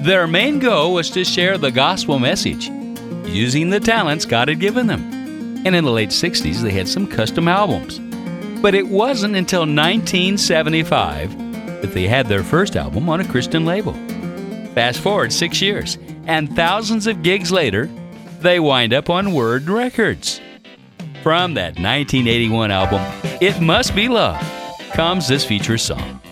Their 0.00 0.26
main 0.26 0.60
goal 0.60 0.94
was 0.94 1.10
to 1.10 1.26
share 1.26 1.58
the 1.58 1.70
gospel 1.70 2.18
message 2.18 2.70
using 3.26 3.68
the 3.68 3.80
talents 3.80 4.24
God 4.24 4.48
had 4.48 4.58
given 4.58 4.86
them. 4.86 5.02
And 5.66 5.76
in 5.76 5.84
the 5.84 5.90
late 5.90 6.08
60s, 6.08 6.62
they 6.62 6.70
had 6.70 6.88
some 6.88 7.06
custom 7.06 7.46
albums. 7.46 7.98
But 8.62 8.74
it 8.74 8.88
wasn't 8.88 9.36
until 9.36 9.60
1975 9.60 11.82
that 11.82 11.92
they 11.92 12.08
had 12.08 12.28
their 12.28 12.42
first 12.42 12.76
album 12.76 13.10
on 13.10 13.20
a 13.20 13.28
Christian 13.28 13.66
label. 13.66 13.92
Fast 14.74 15.00
forward 15.00 15.34
six 15.34 15.60
years, 15.60 15.98
and 16.26 16.56
thousands 16.56 17.06
of 17.06 17.22
gigs 17.22 17.52
later, 17.52 17.90
they 18.40 18.58
wind 18.58 18.94
up 18.94 19.10
on 19.10 19.34
Word 19.34 19.68
Records. 19.68 20.40
From 21.22 21.52
that 21.54 21.78
1981 21.78 22.70
album, 22.70 23.02
It 23.42 23.60
Must 23.60 23.94
Be 23.94 24.08
Love, 24.08 24.40
comes 24.94 25.28
this 25.28 25.44
feature 25.44 25.76
song. 25.76 26.22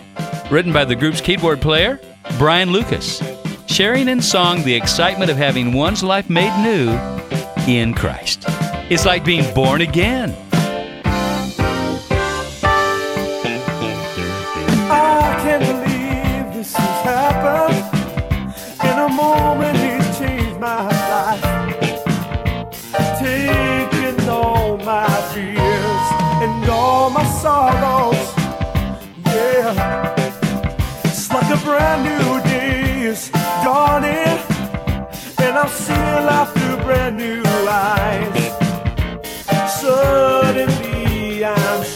Written 0.51 0.73
by 0.73 0.87
the 0.87 0.97
group's 0.97 1.21
keyboard 1.21 1.61
player, 1.61 2.01
Brian 2.39 2.71
Lucas, 2.71 3.21
sharing 3.79 4.09
in 4.09 4.21
song 4.21 4.61
the 4.65 4.75
excitement 4.75 5.31
of 5.31 5.37
having 5.37 5.73
one's 5.73 6.03
life 6.03 6.29
made 6.29 6.53
new 6.65 6.91
in 7.73 7.95
Christ. 7.95 8.43
It's 8.91 9.07
like 9.07 9.25
being 9.25 9.55
born 9.55 9.83
again. 9.83 10.48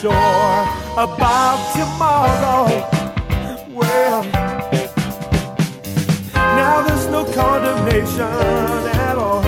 Sure 0.02 0.66
about 0.98 1.58
tomorrow. 1.78 2.66
Well, 3.70 4.24
now 6.58 6.82
there's 6.82 7.06
no 7.06 7.22
condemnation 7.32 8.34
at 9.06 9.16
all. 9.16 9.42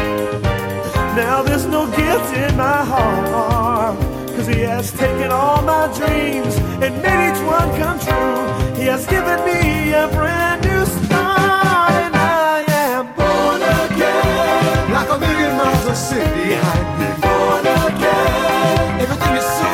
Now 1.16 1.42
there's 1.42 1.66
no 1.66 1.90
guilt 1.96 2.28
in 2.34 2.56
my 2.56 2.84
heart. 2.84 3.98
Cause 4.36 4.46
he 4.46 4.60
has 4.60 4.92
taken 4.92 5.32
all 5.32 5.60
my 5.62 5.88
dreams 5.98 6.54
and 6.84 7.02
made 7.02 7.30
each 7.30 7.42
one 7.56 7.68
come 7.80 7.98
true. 7.98 8.78
He 8.80 8.86
has 8.86 9.08
given 9.08 9.38
me 9.44 9.92
a 9.92 10.06
brand 10.06 10.62
new 10.62 10.86
start. 10.86 11.90
And 12.04 12.14
I 12.14 12.64
am 12.86 13.06
born 13.18 13.60
again. 13.82 14.92
Like 14.92 15.10
a 15.10 15.18
million 15.18 15.56
miles 15.56 15.86
of 15.86 15.96
sin 15.96 16.30
behind 16.46 16.88
me. 17.00 17.08
Born 17.26 17.66
again. 17.66 19.00
Everything 19.00 19.34
is 19.34 19.44
so 19.58 19.73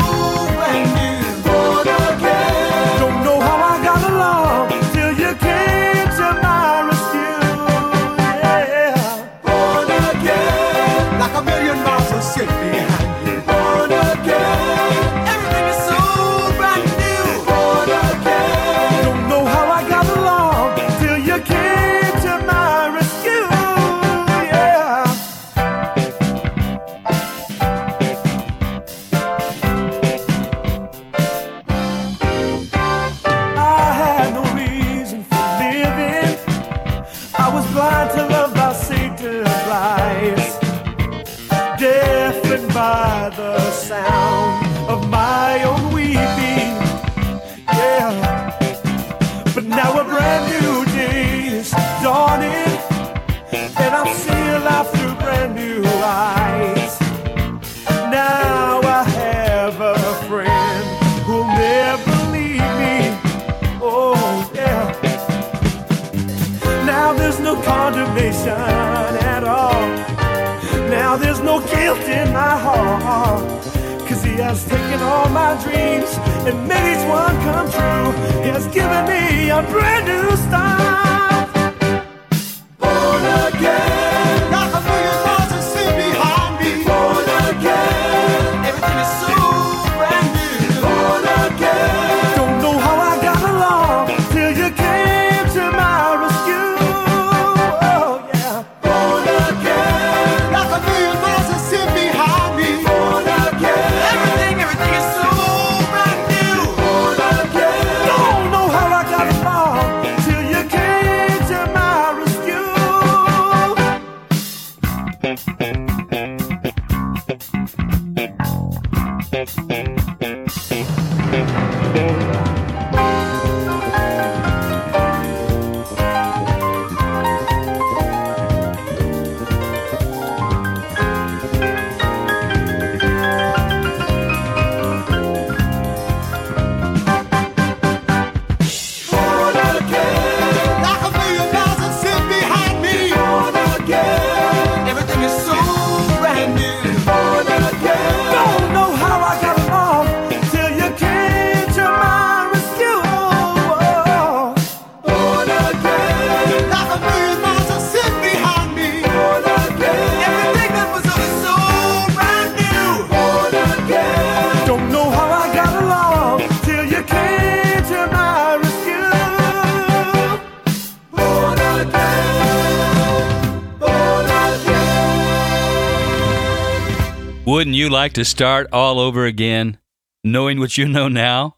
like 177.90 178.12
to 178.14 178.24
start 178.24 178.68
all 178.72 178.98
over 178.98 179.26
again, 179.26 179.78
knowing 180.24 180.58
what 180.58 180.78
you 180.78 180.88
know 180.88 181.08
now? 181.08 181.56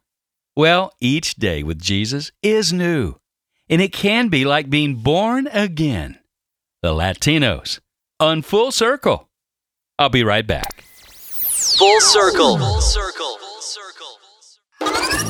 Well, 0.56 0.92
each 1.00 1.36
day 1.36 1.62
with 1.62 1.80
Jesus 1.80 2.32
is 2.42 2.72
new, 2.72 3.16
and 3.68 3.80
it 3.80 3.92
can 3.92 4.28
be 4.28 4.44
like 4.44 4.68
being 4.68 4.96
born 4.96 5.46
again. 5.48 6.18
The 6.82 6.92
Latinos 6.92 7.80
on 8.18 8.42
Full 8.42 8.72
Circle. 8.72 9.28
I'll 9.98 10.08
be 10.08 10.24
right 10.24 10.46
back. 10.46 10.82
Full 10.82 12.00
Circle. 12.00 12.58
Full 12.58 12.80
Circle. 12.80 13.38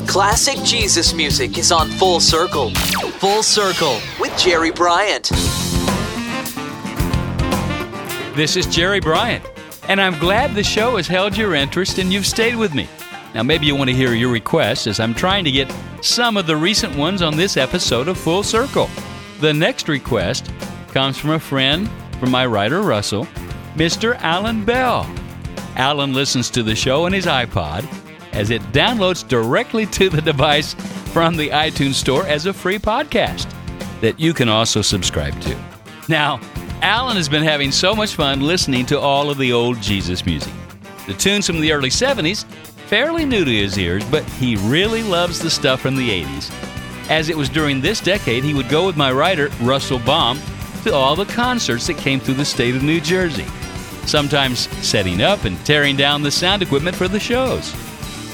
Classic 0.07 0.57
Jesus 0.63 1.13
music 1.13 1.57
is 1.57 1.71
on 1.71 1.89
Full 1.89 2.19
Circle. 2.19 2.71
Full 3.19 3.43
Circle 3.43 3.99
with 4.19 4.35
Jerry 4.37 4.71
Bryant. 4.71 5.29
This 8.35 8.55
is 8.55 8.65
Jerry 8.65 8.99
Bryant, 8.99 9.43
and 9.87 10.01
I'm 10.01 10.17
glad 10.19 10.55
the 10.55 10.63
show 10.63 10.97
has 10.97 11.07
held 11.07 11.37
your 11.37 11.55
interest 11.55 11.97
and 11.97 12.11
you've 12.11 12.25
stayed 12.25 12.55
with 12.55 12.73
me. 12.73 12.87
Now, 13.33 13.43
maybe 13.43 13.65
you 13.65 13.75
want 13.75 13.89
to 13.89 13.95
hear 13.95 14.13
your 14.13 14.31
requests 14.31 14.87
as 14.87 14.99
I'm 14.99 15.13
trying 15.13 15.43
to 15.45 15.51
get 15.51 15.73
some 16.01 16.37
of 16.37 16.45
the 16.45 16.55
recent 16.55 16.95
ones 16.95 17.21
on 17.21 17.35
this 17.35 17.57
episode 17.57 18.07
of 18.07 18.17
Full 18.17 18.43
Circle. 18.43 18.89
The 19.39 19.53
next 19.53 19.89
request 19.89 20.51
comes 20.89 21.17
from 21.17 21.31
a 21.31 21.39
friend 21.39 21.89
from 22.19 22.31
my 22.31 22.45
writer 22.45 22.81
Russell, 22.81 23.25
Mr. 23.75 24.15
Alan 24.21 24.63
Bell. 24.63 25.09
Alan 25.75 26.13
listens 26.13 26.51
to 26.51 26.61
the 26.61 26.75
show 26.75 27.05
on 27.05 27.13
his 27.13 27.25
iPod 27.25 27.87
as 28.33 28.51
it 28.51 28.61
downloads 28.71 29.27
directly 29.27 29.85
to 29.87 30.09
the 30.09 30.21
device 30.21 30.75
from 31.11 31.35
the 31.35 31.49
iTunes 31.49 31.95
Store 31.95 32.25
as 32.27 32.45
a 32.45 32.53
free 32.53 32.77
podcast 32.77 33.51
that 34.01 34.19
you 34.19 34.33
can 34.33 34.49
also 34.49 34.81
subscribe 34.81 35.39
to. 35.41 35.57
Now, 36.07 36.39
Alan 36.83 37.15
has 37.15 37.29
been 37.29 37.43
having 37.43 37.71
so 37.71 37.95
much 37.95 38.15
fun 38.15 38.41
listening 38.41 38.85
to 38.87 38.99
all 38.99 39.29
of 39.29 39.37
the 39.37 39.53
old 39.53 39.81
Jesus 39.81 40.25
music. 40.25 40.51
The 41.07 41.13
tunes 41.13 41.47
from 41.47 41.61
the 41.61 41.71
early 41.71 41.87
70s, 41.87 42.43
fairly 42.89 43.23
new 43.23 43.45
to 43.45 43.51
his 43.51 43.77
ears, 43.77 44.03
but 44.11 44.25
he 44.31 44.57
really 44.57 45.01
loves 45.01 45.39
the 45.39 45.49
stuff 45.49 45.79
from 45.79 45.95
the 45.95 46.09
80s. 46.25 46.51
As 47.09 47.29
it 47.29 47.37
was 47.37 47.47
during 47.47 47.79
this 47.79 48.01
decade, 48.01 48.43
he 48.43 48.53
would 48.53 48.67
go 48.67 48.85
with 48.85 48.97
my 48.97 49.13
writer, 49.13 49.47
Russell 49.61 49.99
Baum, 49.99 50.37
to 50.83 50.93
all 50.93 51.15
the 51.15 51.23
concerts 51.23 51.87
that 51.87 51.97
came 51.97 52.19
through 52.19 52.33
the 52.33 52.43
state 52.43 52.75
of 52.75 52.83
New 52.83 52.99
Jersey, 52.99 53.45
sometimes 54.05 54.67
setting 54.85 55.21
up 55.21 55.45
and 55.45 55.65
tearing 55.65 55.95
down 55.95 56.21
the 56.21 56.31
sound 56.31 56.61
equipment 56.61 56.97
for 56.97 57.07
the 57.07 57.17
shows. 57.17 57.71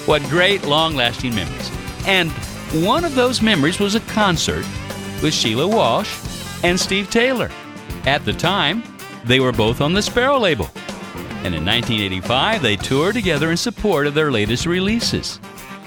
What 0.07 0.23
great, 0.23 0.65
long 0.65 0.95
lasting 0.95 1.35
memories. 1.35 1.69
And 2.07 2.31
one 2.83 3.05
of 3.05 3.13
those 3.13 3.43
memories 3.43 3.79
was 3.79 3.93
a 3.93 3.99
concert 3.99 4.65
with 5.21 5.35
Sheila 5.35 5.67
Walsh 5.67 6.17
and 6.63 6.79
Steve 6.79 7.11
Taylor. 7.11 7.51
At 8.05 8.25
the 8.25 8.33
time, 8.33 8.83
they 9.25 9.39
were 9.39 9.51
both 9.51 9.81
on 9.81 9.93
the 9.93 10.01
Sparrow 10.01 10.39
label. 10.39 10.69
And 11.43 11.55
in 11.55 11.65
1985, 11.65 12.61
they 12.61 12.75
toured 12.75 13.15
together 13.15 13.51
in 13.51 13.57
support 13.57 14.07
of 14.07 14.13
their 14.13 14.31
latest 14.31 14.65
releases. 14.65 15.39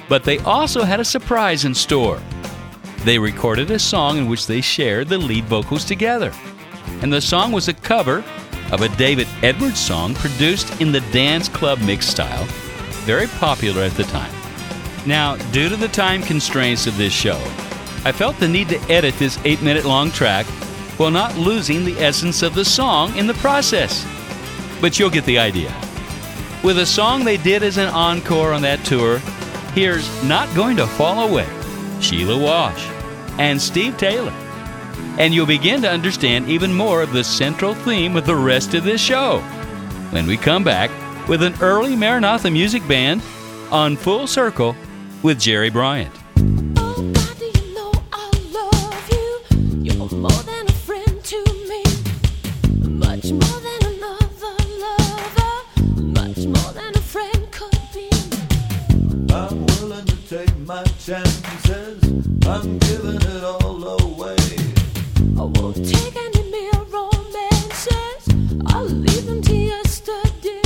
But 0.08 0.24
they 0.24 0.38
also 0.40 0.84
had 0.84 1.00
a 1.00 1.04
surprise 1.04 1.64
in 1.64 1.74
store. 1.74 2.20
They 3.04 3.18
recorded 3.18 3.70
a 3.70 3.78
song 3.78 4.18
in 4.18 4.28
which 4.28 4.46
they 4.46 4.60
shared 4.60 5.08
the 5.08 5.18
lead 5.18 5.44
vocals 5.44 5.84
together. 5.84 6.32
And 7.02 7.12
the 7.12 7.20
song 7.20 7.52
was 7.52 7.68
a 7.68 7.74
cover 7.74 8.24
of 8.70 8.80
a 8.80 8.88
David 8.96 9.28
Edwards 9.42 9.78
song 9.78 10.14
produced 10.14 10.80
in 10.80 10.92
the 10.92 11.00
dance 11.12 11.48
club 11.48 11.80
mix 11.80 12.06
style, 12.06 12.44
very 13.04 13.26
popular 13.26 13.82
at 13.82 13.92
the 13.92 14.04
time. 14.04 14.32
Now, 15.04 15.36
due 15.50 15.68
to 15.68 15.76
the 15.76 15.88
time 15.88 16.22
constraints 16.22 16.86
of 16.86 16.96
this 16.96 17.12
show, 17.12 17.38
I 18.04 18.12
felt 18.12 18.38
the 18.38 18.48
need 18.48 18.68
to 18.70 18.80
edit 18.90 19.14
this 19.18 19.38
8 19.44 19.62
minute 19.62 19.84
long 19.84 20.10
track 20.10 20.46
while 20.96 21.10
not 21.10 21.36
losing 21.36 21.84
the 21.84 21.98
essence 21.98 22.42
of 22.42 22.54
the 22.54 22.64
song 22.64 23.16
in 23.16 23.26
the 23.26 23.34
process. 23.34 24.06
But 24.80 24.98
you'll 24.98 25.10
get 25.10 25.24
the 25.24 25.38
idea. 25.38 25.74
With 26.62 26.78
a 26.78 26.86
song 26.86 27.24
they 27.24 27.36
did 27.36 27.62
as 27.62 27.76
an 27.76 27.88
encore 27.88 28.52
on 28.52 28.62
that 28.62 28.84
tour, 28.84 29.18
here's 29.74 30.08
Not 30.24 30.54
Going 30.54 30.76
to 30.76 30.86
Fall 30.86 31.28
Away, 31.28 31.48
Sheila 32.00 32.38
Walsh, 32.38 32.86
and 33.38 33.60
Steve 33.60 33.96
Taylor. 33.96 34.32
And 35.18 35.34
you'll 35.34 35.46
begin 35.46 35.82
to 35.82 35.90
understand 35.90 36.48
even 36.48 36.72
more 36.72 37.02
of 37.02 37.12
the 37.12 37.24
central 37.24 37.74
theme 37.74 38.16
of 38.16 38.26
the 38.26 38.36
rest 38.36 38.74
of 38.74 38.84
this 38.84 39.00
show 39.00 39.40
when 40.10 40.26
we 40.26 40.36
come 40.36 40.62
back 40.62 40.90
with 41.28 41.42
an 41.42 41.54
early 41.60 41.96
Maranatha 41.96 42.50
music 42.50 42.86
band 42.86 43.22
on 43.70 43.96
Full 43.96 44.26
Circle 44.26 44.76
with 45.22 45.40
Jerry 45.40 45.70
Bryant. 45.70 46.21
Chances. 61.04 62.00
I'm 62.46 62.78
giving 62.78 63.16
it 63.16 63.42
all 63.42 63.82
away. 63.82 64.36
I 65.36 65.42
won't 65.42 65.74
take 65.74 66.14
any 66.16 66.48
mere 66.48 66.80
romances. 66.92 68.28
I'll 68.66 68.84
leave 68.84 69.26
them 69.26 69.42
to 69.42 69.54
yesterday. 69.56 70.62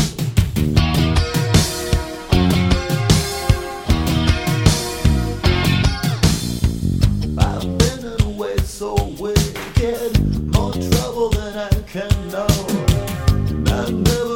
I've 7.39 7.79
been 7.79 8.05
in 8.05 8.21
a 8.21 8.29
way 8.37 8.59
so 8.59 8.95
wicked, 9.19 10.53
more 10.55 10.73
trouble 10.73 11.31
than 11.31 11.57
I 11.57 11.71
can 11.89 12.29
know. 12.29 12.47
I 13.73 13.91
never 13.91 14.36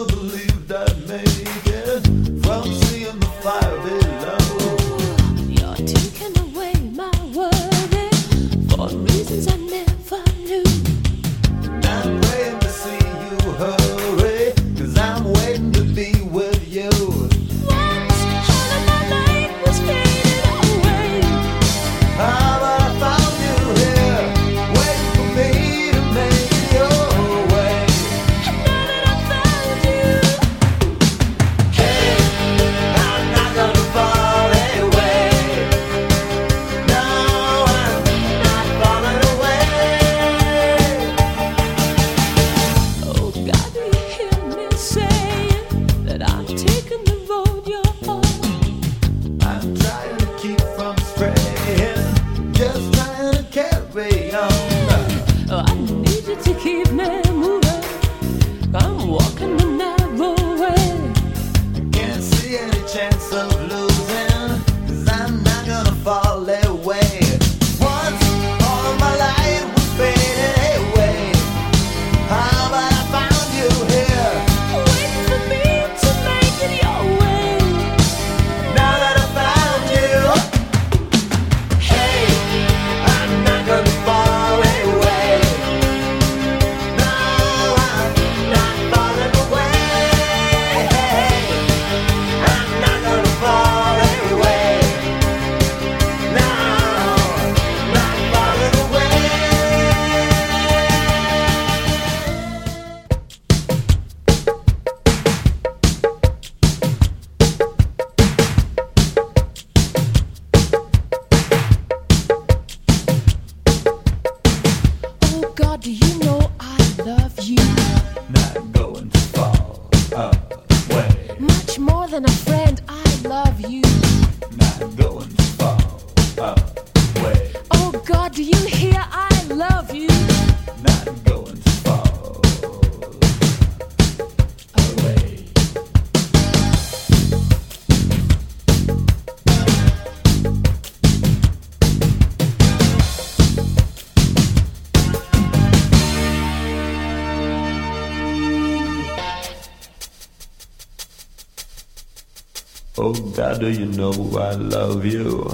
do 153.61 153.71
you 153.71 153.85
know 153.85 154.13
I 154.39 154.55
love 154.55 155.05
you? 155.05 155.45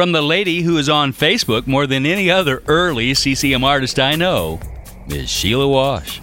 From 0.00 0.12
the 0.12 0.22
lady 0.22 0.62
who 0.62 0.78
is 0.78 0.88
on 0.88 1.12
Facebook 1.12 1.66
more 1.66 1.86
than 1.86 2.06
any 2.06 2.30
other 2.30 2.62
early 2.66 3.12
CCM 3.12 3.62
artist 3.62 4.00
I 4.00 4.14
know, 4.14 4.58
Ms. 5.06 5.28
Sheila 5.28 5.68
Walsh. 5.68 6.20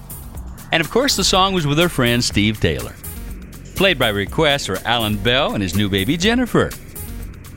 And 0.72 0.82
of 0.82 0.90
course, 0.90 1.16
the 1.16 1.24
song 1.24 1.54
was 1.54 1.68
with 1.68 1.78
her 1.78 1.88
friend 1.88 2.24
Steve 2.24 2.60
Taylor. 2.60 2.96
Played 3.76 4.00
by 4.00 4.10
request 4.10 4.66
for 4.66 4.80
Alan 4.84 5.18
Bell 5.18 5.54
and 5.54 5.62
his 5.62 5.76
new 5.76 5.90
baby 5.90 6.18
Jennifer. 6.18 6.72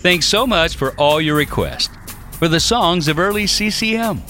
Thanks 0.03 0.27
so 0.27 0.47
much 0.47 0.77
for 0.77 0.91
all 1.01 1.23
your 1.23 1.37
requests 1.37 1.97
for 2.33 2.49
the 2.49 2.61
songs 2.61 3.09
of 3.09 3.19
early 3.19 3.47
CCM. 3.47 4.21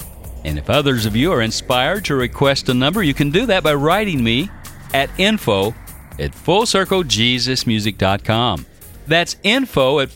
And 0.45 0.57
if 0.57 0.69
others 0.69 1.05
of 1.05 1.17
you 1.17 1.33
are 1.33 1.41
inspired 1.41 2.05
to 2.05 2.15
request 2.15 2.69
a 2.69 2.73
number, 2.73 3.03
you 3.03 3.13
can 3.13 3.31
do 3.31 3.45
that 3.47 3.63
by 3.63 3.73
writing 3.73 4.23
me 4.23 4.49
at 4.93 5.09
info 5.19 5.75
at 6.17 6.31
fullcirclejesusmusic.com. 6.31 8.65
That's 9.07 9.35
info 9.43 9.99
at 9.99 10.07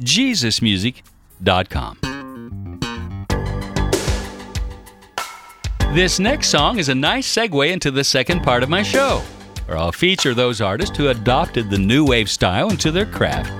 fullcirclejesusmusic.com. 0.00 1.98
This 5.94 6.18
next 6.18 6.48
song 6.48 6.78
is 6.78 6.90
a 6.90 6.94
nice 6.94 7.26
segue 7.26 7.72
into 7.72 7.90
the 7.90 8.04
second 8.04 8.42
part 8.42 8.62
of 8.62 8.68
my 8.68 8.82
show, 8.82 9.22
where 9.66 9.78
I'll 9.78 9.90
feature 9.90 10.34
those 10.34 10.60
artists 10.60 10.96
who 10.96 11.08
adopted 11.08 11.70
the 11.70 11.78
new 11.78 12.04
wave 12.04 12.28
style 12.28 12.68
into 12.70 12.90
their 12.92 13.06
craft, 13.06 13.50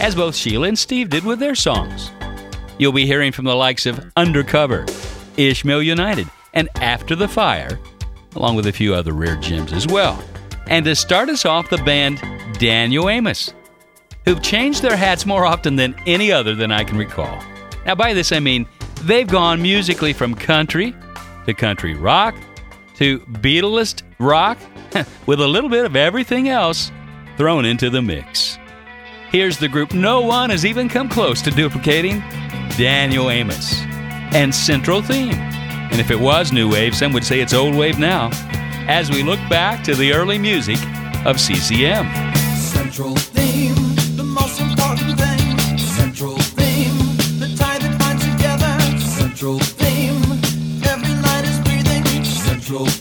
as 0.00 0.14
both 0.14 0.36
Sheila 0.36 0.68
and 0.68 0.78
Steve 0.78 1.08
did 1.08 1.24
with 1.24 1.38
their 1.38 1.54
songs. 1.54 2.10
You'll 2.78 2.92
be 2.92 3.06
hearing 3.06 3.32
from 3.32 3.46
the 3.46 3.56
likes 3.56 3.86
of 3.86 4.12
Undercover, 4.16 4.84
Ishmael 5.36 5.82
United, 5.82 6.28
and 6.52 6.68
After 6.76 7.16
the 7.16 7.28
Fire, 7.28 7.78
along 8.36 8.56
with 8.56 8.66
a 8.66 8.72
few 8.72 8.94
other 8.94 9.12
rare 9.12 9.36
gems 9.36 9.72
as 9.72 9.86
well. 9.86 10.22
And 10.66 10.84
to 10.84 10.94
start 10.94 11.30
us 11.30 11.46
off, 11.46 11.70
the 11.70 11.78
band 11.78 12.20
Daniel 12.58 13.08
Amos, 13.08 13.54
who've 14.24 14.42
changed 14.42 14.82
their 14.82 14.96
hats 14.96 15.26
more 15.26 15.44
often 15.44 15.76
than 15.76 15.94
any 16.06 16.30
other 16.30 16.54
than 16.54 16.70
I 16.72 16.84
can 16.84 16.98
recall. 16.98 17.42
Now, 17.86 17.94
by 17.94 18.12
this 18.12 18.32
I 18.32 18.40
mean 18.40 18.66
they've 19.02 19.26
gone 19.26 19.62
musically 19.62 20.12
from 20.12 20.34
country 20.34 20.94
to 21.46 21.54
country 21.54 21.94
rock 21.94 22.34
to 22.96 23.20
Beatlist 23.20 24.02
rock 24.18 24.58
with 25.26 25.40
a 25.40 25.46
little 25.46 25.70
bit 25.70 25.84
of 25.84 25.96
everything 25.96 26.48
else 26.48 26.92
thrown 27.36 27.64
into 27.64 27.88
the 27.88 28.02
mix. 28.02 28.58
Here's 29.30 29.58
the 29.58 29.68
group 29.68 29.94
no 29.94 30.20
one 30.20 30.50
has 30.50 30.66
even 30.66 30.88
come 30.88 31.08
close 31.08 31.40
to 31.42 31.50
duplicating 31.50 32.20
Daniel 32.76 33.30
Amos 33.30 33.80
and 34.32 34.54
Central 34.54 35.00
Theme. 35.00 35.34
And 35.34 36.00
if 36.00 36.10
it 36.10 36.18
was 36.18 36.52
new 36.52 36.70
wave, 36.70 36.94
some 36.94 37.12
would 37.12 37.24
say 37.24 37.40
it's 37.40 37.54
old 37.54 37.74
wave 37.74 37.98
now, 37.98 38.30
as 38.88 39.10
we 39.10 39.22
look 39.22 39.40
back 39.48 39.82
to 39.84 39.94
the 39.94 40.12
early 40.12 40.38
music 40.38 40.78
of 41.24 41.40
CCM. 41.40 42.06
Central 42.56 43.16
Central 52.70 52.99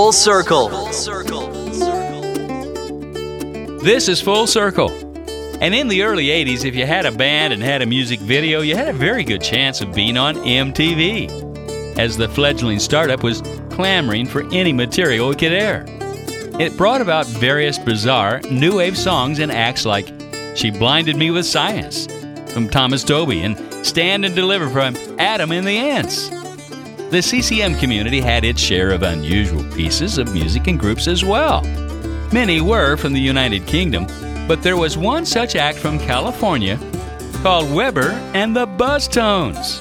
Full 0.00 0.12
Circle. 0.12 0.68
This 3.80 4.08
is 4.08 4.22
Full 4.22 4.46
Circle. 4.46 4.88
And 5.60 5.74
in 5.74 5.88
the 5.88 6.04
early 6.04 6.28
80s, 6.28 6.64
if 6.64 6.74
you 6.74 6.86
had 6.86 7.04
a 7.04 7.12
band 7.12 7.52
and 7.52 7.62
had 7.62 7.82
a 7.82 7.86
music 7.86 8.18
video, 8.18 8.62
you 8.62 8.76
had 8.76 8.88
a 8.88 8.94
very 8.94 9.24
good 9.24 9.42
chance 9.42 9.82
of 9.82 9.92
being 9.92 10.16
on 10.16 10.36
MTV, 10.36 11.98
as 11.98 12.16
the 12.16 12.30
fledgling 12.30 12.78
startup 12.78 13.22
was 13.22 13.42
clamoring 13.68 14.24
for 14.24 14.42
any 14.54 14.72
material 14.72 15.32
it 15.32 15.38
could 15.38 15.52
air. 15.52 15.84
It 16.58 16.78
brought 16.78 17.02
about 17.02 17.26
various 17.26 17.78
bizarre 17.78 18.40
new 18.50 18.78
wave 18.78 18.96
songs 18.96 19.38
and 19.38 19.52
acts 19.52 19.84
like 19.84 20.08
She 20.54 20.70
Blinded 20.70 21.16
Me 21.16 21.30
with 21.30 21.44
Science 21.44 22.06
from 22.54 22.70
Thomas 22.70 23.04
Dolby 23.04 23.42
and 23.42 23.84
Stand 23.84 24.24
and 24.24 24.34
Deliver 24.34 24.70
from 24.70 24.96
Adam 25.18 25.52
and 25.52 25.66
the 25.66 25.76
Ants. 25.76 26.39
The 27.10 27.20
CCM 27.20 27.74
community 27.74 28.20
had 28.20 28.44
its 28.44 28.60
share 28.60 28.92
of 28.92 29.02
unusual 29.02 29.64
pieces 29.72 30.16
of 30.16 30.32
music 30.32 30.68
and 30.68 30.78
groups 30.78 31.08
as 31.08 31.24
well. 31.24 31.62
Many 32.32 32.60
were 32.60 32.96
from 32.96 33.12
the 33.12 33.20
United 33.20 33.66
Kingdom, 33.66 34.06
but 34.46 34.62
there 34.62 34.76
was 34.76 34.96
one 34.96 35.26
such 35.26 35.56
act 35.56 35.76
from 35.76 35.98
California 35.98 36.78
called 37.42 37.74
Weber 37.74 38.10
and 38.32 38.54
the 38.54 38.66
Buzztones, 38.66 39.80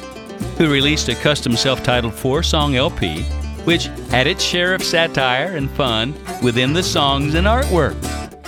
who 0.57 0.71
released 0.71 1.07
a 1.09 1.13
custom 1.13 1.55
self 1.55 1.83
titled 1.83 2.15
four 2.15 2.41
song 2.41 2.75
LP, 2.75 3.21
which 3.63 3.91
had 4.09 4.25
its 4.25 4.43
share 4.43 4.73
of 4.73 4.81
satire 4.81 5.55
and 5.55 5.69
fun 5.69 6.15
within 6.41 6.73
the 6.73 6.81
songs 6.81 7.35
and 7.35 7.45
artwork. 7.45 7.95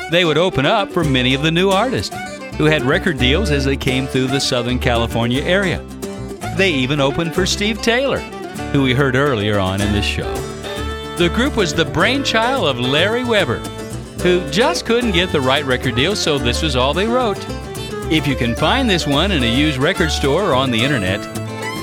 They 0.10 0.26
would 0.26 0.40
open 0.40 0.66
up 0.66 0.90
for 0.92 1.04
many 1.04 1.36
of 1.36 1.44
the 1.44 1.52
new 1.52 1.70
artists 1.70 2.16
who 2.56 2.66
had 2.66 2.82
record 2.82 3.20
deals 3.20 3.52
as 3.52 3.64
they 3.64 3.78
came 3.78 4.08
through 4.08 4.28
the 4.28 4.40
Southern 4.40 4.80
California 4.80 5.44
area. 5.44 5.84
They 6.58 6.72
even 6.72 7.00
opened 7.00 7.36
for 7.36 7.46
Steve 7.46 7.80
Taylor, 7.84 8.20
who 8.72 8.84
we 8.84 8.94
heard 8.94 9.16
earlier 9.16 9.60
on 9.60 9.82
in 9.82 9.92
this 9.92 10.06
show. 10.06 10.34
The 11.18 11.30
group 11.30 11.56
was 11.56 11.74
the 11.74 11.86
brainchild 11.86 12.68
of 12.68 12.80
Larry 12.80 13.24
Weber, 13.24 13.60
who 14.24 14.50
just 14.50 14.86
couldn't 14.86 15.12
get 15.12 15.32
the 15.32 15.42
right 15.42 15.66
record 15.66 15.96
deal, 15.96 16.16
so 16.16 16.38
this 16.38 16.62
was 16.62 16.76
all 16.76 16.94
they 16.94 17.08
wrote. 17.08 17.38
If 18.12 18.28
you 18.28 18.36
can 18.36 18.56
find 18.56 18.90
this 18.90 19.06
one 19.06 19.32
in 19.32 19.44
a 19.44 19.56
used 19.56 19.78
record 19.78 20.12
store 20.12 20.50
or 20.50 20.54
on 20.54 20.72
the 20.72 20.82
internet, 20.82 21.22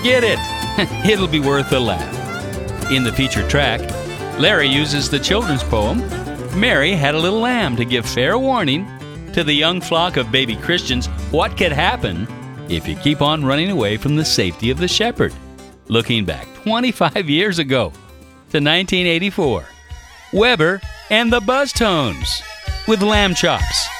get 0.02 0.24
it. 0.24 0.38
It'll 1.08 1.28
be 1.28 1.40
worth 1.40 1.72
a 1.72 1.78
laugh. 1.78 2.90
In 2.90 3.04
the 3.04 3.12
featured 3.12 3.50
track, 3.50 3.80
Larry 4.38 4.68
uses 4.68 5.10
the 5.10 5.18
children's 5.18 5.62
poem, 5.62 5.98
Mary 6.58 6.92
Had 6.92 7.14
a 7.14 7.18
Little 7.18 7.40
Lamb, 7.40 7.76
to 7.76 7.84
give 7.84 8.06
fair 8.06 8.38
warning 8.38 8.86
to 9.32 9.44
the 9.44 9.52
young 9.52 9.80
flock 9.80 10.16
of 10.16 10.32
baby 10.32 10.56
Christians 10.56 11.06
what 11.30 11.56
could 11.56 11.72
happen 11.72 12.26
if 12.68 12.88
you 12.88 12.96
keep 12.96 13.22
on 13.22 13.44
running 13.44 13.70
away 13.70 13.96
from 13.96 14.16
the 14.16 14.24
safety 14.24 14.70
of 14.70 14.78
the 14.78 14.88
shepherd. 14.88 15.32
Looking 15.88 16.24
back 16.24 16.46
25 16.68 17.30
years 17.30 17.58
ago 17.58 17.84
to 18.50 18.60
1984, 18.60 19.64
Weber 20.34 20.82
and 21.08 21.32
the 21.32 21.40
Buzztones 21.40 22.42
with 22.86 23.00
Lamb 23.00 23.34
Chops. 23.34 23.97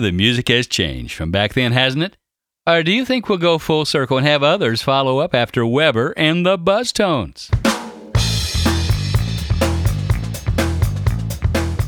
The 0.00 0.10
music 0.10 0.48
has 0.48 0.66
changed 0.66 1.14
from 1.14 1.30
back 1.30 1.54
then, 1.54 1.70
hasn't 1.70 2.02
it? 2.02 2.16
Or 2.66 2.82
do 2.82 2.90
you 2.90 3.04
think 3.04 3.28
we'll 3.28 3.38
go 3.38 3.58
full 3.58 3.84
circle 3.84 4.18
and 4.18 4.26
have 4.26 4.42
others 4.42 4.82
follow 4.82 5.18
up 5.18 5.34
after 5.34 5.64
Weber 5.64 6.12
and 6.16 6.44
the 6.44 6.58
Buzztones? 6.58 7.48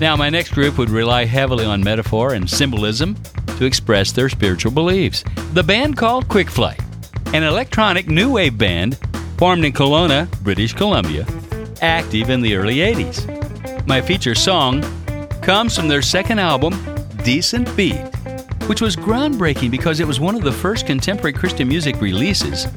Now, 0.01 0.15
my 0.15 0.31
next 0.31 0.53
group 0.53 0.79
would 0.79 0.91
rely 0.91 1.25
heavily 1.25 1.65
on 1.65 1.83
metaphor 1.83 2.35
and 2.35 2.49
symbolism 2.49 3.17
to 3.59 3.65
express 3.65 4.13
their 4.13 4.29
spiritual 4.29 4.71
beliefs. 4.71 5.25
The 5.53 5.65
band 5.65 5.97
called 5.97 6.29
Quick 6.29 6.51
Flight, 6.51 6.81
an 7.35 7.43
electronic 7.43 8.07
new 8.07 8.33
wave 8.33 8.57
band 8.57 8.99
formed 9.37 9.65
in 9.65 9.73
Kelowna, 9.73 10.31
British 10.43 10.75
Columbia, 10.75 11.27
active 11.81 12.31
in 12.31 12.41
the 12.41 12.55
early 12.55 12.77
80s. 12.77 13.87
My 13.87 14.01
feature 14.01 14.35
song 14.35 14.83
comes 15.43 15.77
from 15.77 15.89
their 15.89 16.03
second 16.03 16.39
album, 16.39 16.73
Decent 17.27 17.77
Beat, 17.77 17.99
which 18.69 18.81
was 18.81 18.95
groundbreaking 18.95 19.73
because 19.73 19.99
it 19.99 20.07
was 20.07 20.21
one 20.21 20.37
of 20.37 20.43
the 20.43 20.53
first 20.53 20.87
contemporary 20.87 21.33
Christian 21.33 21.67
music 21.67 22.01
releases 22.01 22.69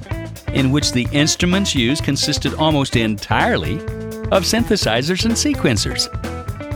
in 0.54 0.72
which 0.72 0.91
the 0.91 1.08
instruments 1.12 1.76
used 1.76 2.04
consisted 2.04 2.56
almost 2.56 2.95
entirely 2.95 3.76
of 4.32 4.45
synthesizers 4.45 5.26
and 5.26 5.36
sequencers. 5.36 6.10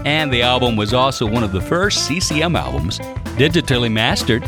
And 0.06 0.32
the 0.32 0.44
album 0.44 0.76
was 0.76 0.94
also 0.94 1.26
one 1.26 1.44
of 1.44 1.52
the 1.52 1.62
first 1.62 2.06
CCM 2.06 2.56
albums 2.56 3.00
digitally 3.40 3.92
mastered, 3.92 4.44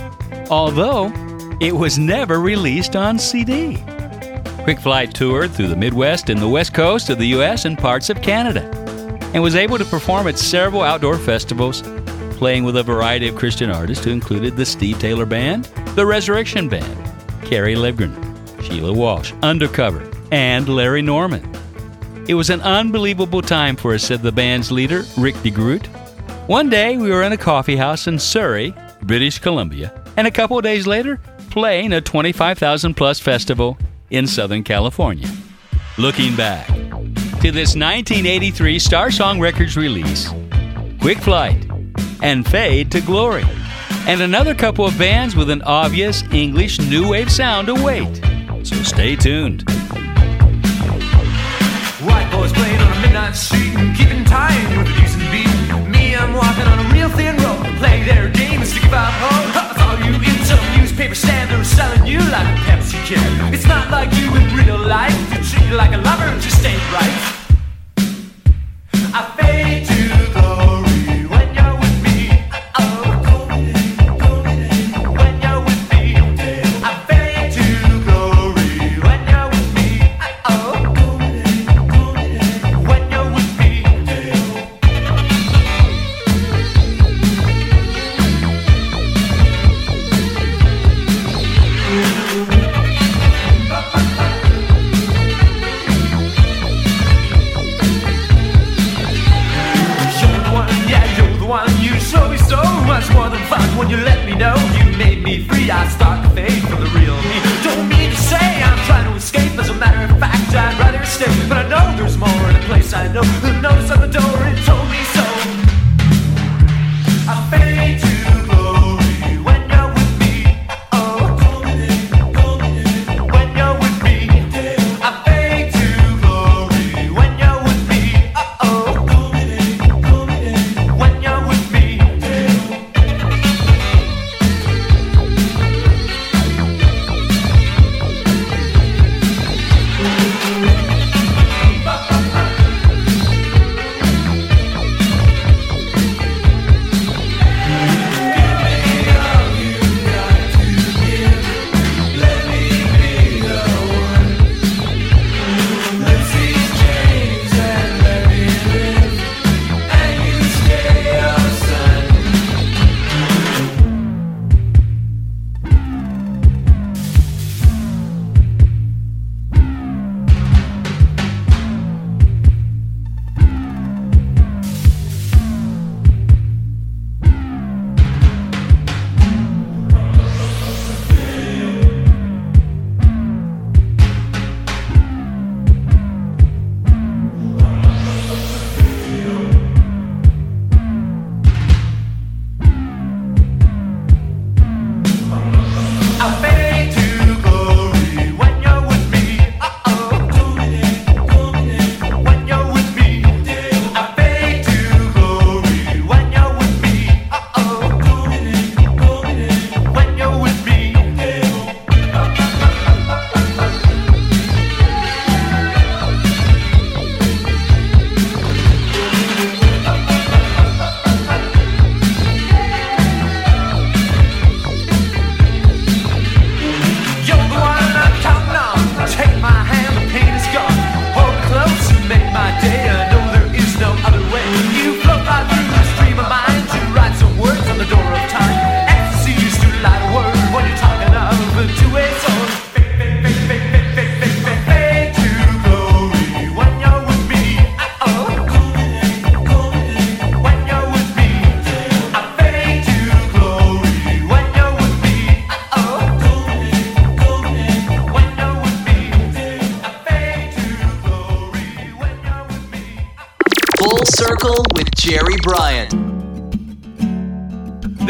although 0.51 1.11
it 1.59 1.73
was 1.73 1.97
never 1.97 2.39
released 2.39 2.95
on 2.95 3.17
CD. 3.17 3.83
Quick 4.65 4.79
Flight 4.79 5.15
toured 5.15 5.49
through 5.49 5.69
the 5.69 5.75
Midwest 5.75 6.29
and 6.29 6.39
the 6.39 6.47
West 6.47 6.75
Coast 6.75 7.09
of 7.09 7.17
the 7.17 7.29
US 7.29 7.65
and 7.65 7.75
parts 7.75 8.11
of 8.11 8.21
Canada, 8.21 8.69
and 9.33 9.41
was 9.41 9.55
able 9.55 9.79
to 9.79 9.85
perform 9.85 10.27
at 10.27 10.37
several 10.37 10.83
outdoor 10.83 11.17
festivals, 11.17 11.81
playing 12.35 12.63
with 12.63 12.77
a 12.77 12.83
variety 12.83 13.27
of 13.27 13.35
Christian 13.35 13.71
artists 13.71 14.05
who 14.05 14.11
included 14.11 14.55
the 14.55 14.65
Steve 14.65 14.99
Taylor 14.99 15.25
Band, 15.25 15.65
the 15.95 16.05
Resurrection 16.05 16.69
Band, 16.69 17.13
Kerry 17.43 17.75
Livgren, 17.75 18.13
Sheila 18.61 18.93
Walsh, 18.93 19.33
Undercover, 19.41 20.09
and 20.31 20.67
Larry 20.67 21.01
Norman. 21.01 21.49
It 22.27 22.33
was 22.33 22.49
an 22.49 22.61
unbelievable 22.61 23.41
time 23.41 23.75
for 23.75 23.93
us, 23.93 24.03
said 24.03 24.21
the 24.21 24.31
band's 24.31 24.71
leader, 24.71 25.05
Rick 25.17 25.35
DeGroot. 25.35 25.87
One 26.47 26.69
day 26.69 26.97
we 26.97 27.09
were 27.09 27.23
in 27.23 27.31
a 27.31 27.37
coffee 27.37 27.75
house 27.75 28.07
in 28.07 28.19
Surrey, 28.19 28.73
British 29.03 29.39
Columbia, 29.39 29.93
and 30.17 30.27
a 30.27 30.31
couple 30.31 30.59
days 30.61 30.87
later, 30.87 31.19
playing 31.51 31.93
a 31.93 32.01
25,000 32.01 32.95
plus 32.95 33.19
festival 33.19 33.77
in 34.09 34.27
Southern 34.27 34.63
California. 34.63 35.29
Looking 35.97 36.35
back 36.35 36.67
to 36.67 37.51
this 37.51 37.75
1983 37.75 38.79
Star 38.79 39.11
Song 39.11 39.39
Records 39.39 39.77
release, 39.77 40.29
Quick 40.99 41.19
Flight, 41.19 41.64
and 42.21 42.45
Fade 42.47 42.91
to 42.91 43.01
Glory, 43.01 43.45
and 44.07 44.21
another 44.21 44.53
couple 44.55 44.85
of 44.85 44.97
bands 44.97 45.35
with 45.35 45.49
an 45.49 45.61
obvious 45.63 46.23
English 46.31 46.79
new 46.79 47.09
wave 47.09 47.31
sound 47.31 47.69
await. 47.69 48.21
So 48.63 48.75
stay 48.83 49.15
tuned. 49.15 49.63
White 52.01 52.29
boys 52.31 52.51
playing 52.53 52.79
on 52.79 52.91
a 52.91 53.01
midnight 53.01 53.35
street 53.35 53.73
and 53.75 53.95
keeping 53.95 54.23
time 54.25 54.77
with 54.77 54.87
the 54.87 54.93
decent 55.01 55.23
beat. 55.31 55.89
Me, 55.89 56.15
I'm 56.15 56.33
walking 56.33 56.63
on 56.63 56.85
a 56.85 56.93
real 56.93 57.09
thin 57.09 57.37
rope, 57.37 57.65
play 57.77 58.03
their 58.03 58.29
game 58.29 58.61
and 58.61 58.67
stick 58.67 58.85
about 58.85 59.11
home. 59.13 59.51
I 59.53 59.73
saw 59.77 59.97
you 60.05 60.13
in 60.13 60.45
some 60.45 60.59
newspaper 60.77 61.15
stand, 61.15 61.51
they 61.51 61.57
were 61.57 61.63
selling 61.63 62.05
you 62.05 62.19
like 62.19 62.45
a 62.45 62.57
Pepsi 62.65 62.97
can. 63.05 63.53
It's 63.53 63.67
not 63.67 63.91
like 63.91 64.11
you 64.13 64.33
in 64.35 64.55
real 64.55 64.77
life, 64.79 65.15
you 65.31 65.43
treat 65.43 65.69
you 65.69 65.75
like 65.75 65.93
a 65.93 65.97
lover, 65.97 66.29
just 66.39 66.63
ain't 66.65 66.81
right. 66.93 67.35
I 69.17 69.21
fade 69.37 69.85
to 69.87 70.31
glory 70.33 70.54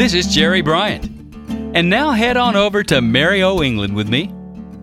This 0.06 0.14
is 0.14 0.32
Jerry 0.32 0.60
Bryant. 0.60 1.06
And 1.74 1.90
now 1.90 2.12
head 2.12 2.36
on 2.36 2.54
over 2.54 2.84
to 2.84 3.00
Mario, 3.00 3.60
England 3.60 3.96
with 3.96 4.08
me, 4.08 4.26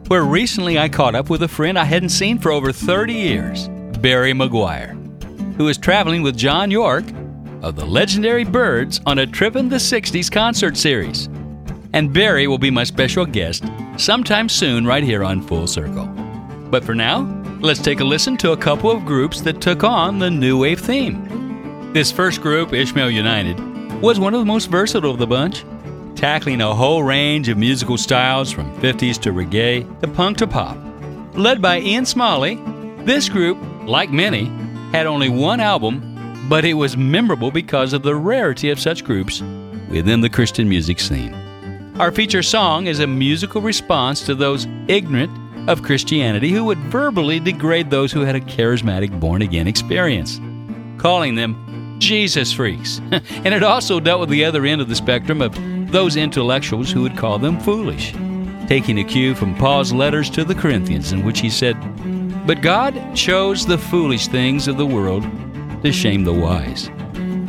where 0.09 0.25
recently 0.25 0.77
I 0.77 0.89
caught 0.89 1.15
up 1.15 1.29
with 1.29 1.43
a 1.43 1.47
friend 1.47 1.79
I 1.79 1.85
hadn't 1.85 2.09
seen 2.09 2.37
for 2.37 2.51
over 2.51 2.73
30 2.73 3.13
years, 3.13 3.69
Barry 4.01 4.33
McGuire, 4.33 4.91
who 5.55 5.69
is 5.69 5.77
traveling 5.77 6.23
with 6.23 6.35
John 6.35 6.69
York 6.69 7.05
of 7.61 7.77
the 7.77 7.85
legendary 7.85 8.43
Byrds 8.43 8.99
on 9.05 9.19
a 9.19 9.25
Trip 9.25 9.55
in 9.55 9.69
the 9.69 9.77
60s 9.77 10.29
concert 10.29 10.75
series. 10.75 11.29
And 11.93 12.11
Barry 12.11 12.47
will 12.47 12.57
be 12.57 12.69
my 12.69 12.83
special 12.83 13.25
guest 13.25 13.63
sometime 13.95 14.49
soon 14.49 14.85
right 14.85 15.05
here 15.05 15.23
on 15.23 15.41
Full 15.41 15.67
Circle. 15.67 16.07
But 16.69 16.83
for 16.83 16.95
now, 16.95 17.21
let's 17.61 17.81
take 17.81 18.01
a 18.01 18.03
listen 18.03 18.35
to 18.39 18.51
a 18.51 18.57
couple 18.57 18.91
of 18.91 19.05
groups 19.05 19.39
that 19.39 19.61
took 19.61 19.85
on 19.85 20.19
the 20.19 20.29
new 20.29 20.59
wave 20.59 20.81
theme. 20.81 21.93
This 21.93 22.11
first 22.11 22.41
group, 22.41 22.73
Ishmael 22.73 23.09
United, 23.09 23.72
was 24.03 24.19
one 24.19 24.33
of 24.33 24.41
the 24.41 24.45
most 24.45 24.65
versatile 24.65 25.11
of 25.11 25.17
the 25.17 25.25
bunch, 25.25 25.63
tackling 26.15 26.59
a 26.59 26.75
whole 26.75 27.03
range 27.03 27.47
of 27.47 27.57
musical 27.57 27.97
styles 27.97 28.51
from 28.51 28.69
50s 28.81 29.17
to 29.17 29.31
reggae 29.31 30.01
to 30.01 30.07
punk 30.09 30.37
to 30.39 30.45
pop. 30.45 30.77
Led 31.35 31.61
by 31.61 31.79
Ian 31.79 32.05
Smalley, 32.05 32.59
this 33.05 33.29
group, 33.29 33.57
like 33.85 34.11
many, 34.11 34.47
had 34.91 35.05
only 35.05 35.29
one 35.29 35.61
album, 35.61 36.45
but 36.49 36.65
it 36.65 36.73
was 36.73 36.97
memorable 36.97 37.49
because 37.49 37.93
of 37.93 38.03
the 38.03 38.13
rarity 38.13 38.69
of 38.69 38.77
such 38.77 39.05
groups 39.05 39.41
within 39.89 40.19
the 40.19 40.29
Christian 40.29 40.67
music 40.67 40.99
scene. 40.99 41.33
Our 41.97 42.11
feature 42.11 42.43
song 42.43 42.87
is 42.87 42.99
a 42.99 43.07
musical 43.07 43.61
response 43.61 44.25
to 44.25 44.35
those 44.35 44.67
ignorant 44.89 45.31
of 45.69 45.81
Christianity 45.81 46.49
who 46.49 46.65
would 46.65 46.79
verbally 46.79 47.39
degrade 47.39 47.89
those 47.89 48.11
who 48.11 48.25
had 48.25 48.35
a 48.35 48.41
charismatic 48.41 49.17
born 49.17 49.41
again 49.41 49.65
experience, 49.65 50.41
calling 50.97 51.35
them 51.35 51.55
Jesus 51.99 52.51
freaks. 52.51 52.99
and 53.11 53.53
it 53.53 53.63
also 53.63 53.99
dealt 53.99 54.19
with 54.19 54.29
the 54.29 54.45
other 54.45 54.65
end 54.65 54.81
of 54.81 54.89
the 54.89 54.95
spectrum 54.95 55.41
of 55.41 55.53
those 55.91 56.15
intellectuals 56.15 56.91
who 56.91 57.01
would 57.01 57.17
call 57.17 57.37
them 57.37 57.59
foolish, 57.59 58.13
taking 58.67 58.99
a 58.99 59.03
cue 59.03 59.35
from 59.35 59.55
Paul's 59.55 59.93
letters 59.93 60.29
to 60.31 60.43
the 60.43 60.55
Corinthians, 60.55 61.11
in 61.11 61.23
which 61.23 61.39
he 61.39 61.49
said, 61.49 61.75
But 62.47 62.61
God 62.61 63.15
chose 63.15 63.65
the 63.65 63.77
foolish 63.77 64.27
things 64.27 64.67
of 64.67 64.77
the 64.77 64.85
world 64.85 65.23
to 65.83 65.91
shame 65.91 66.23
the 66.23 66.33
wise. 66.33 66.89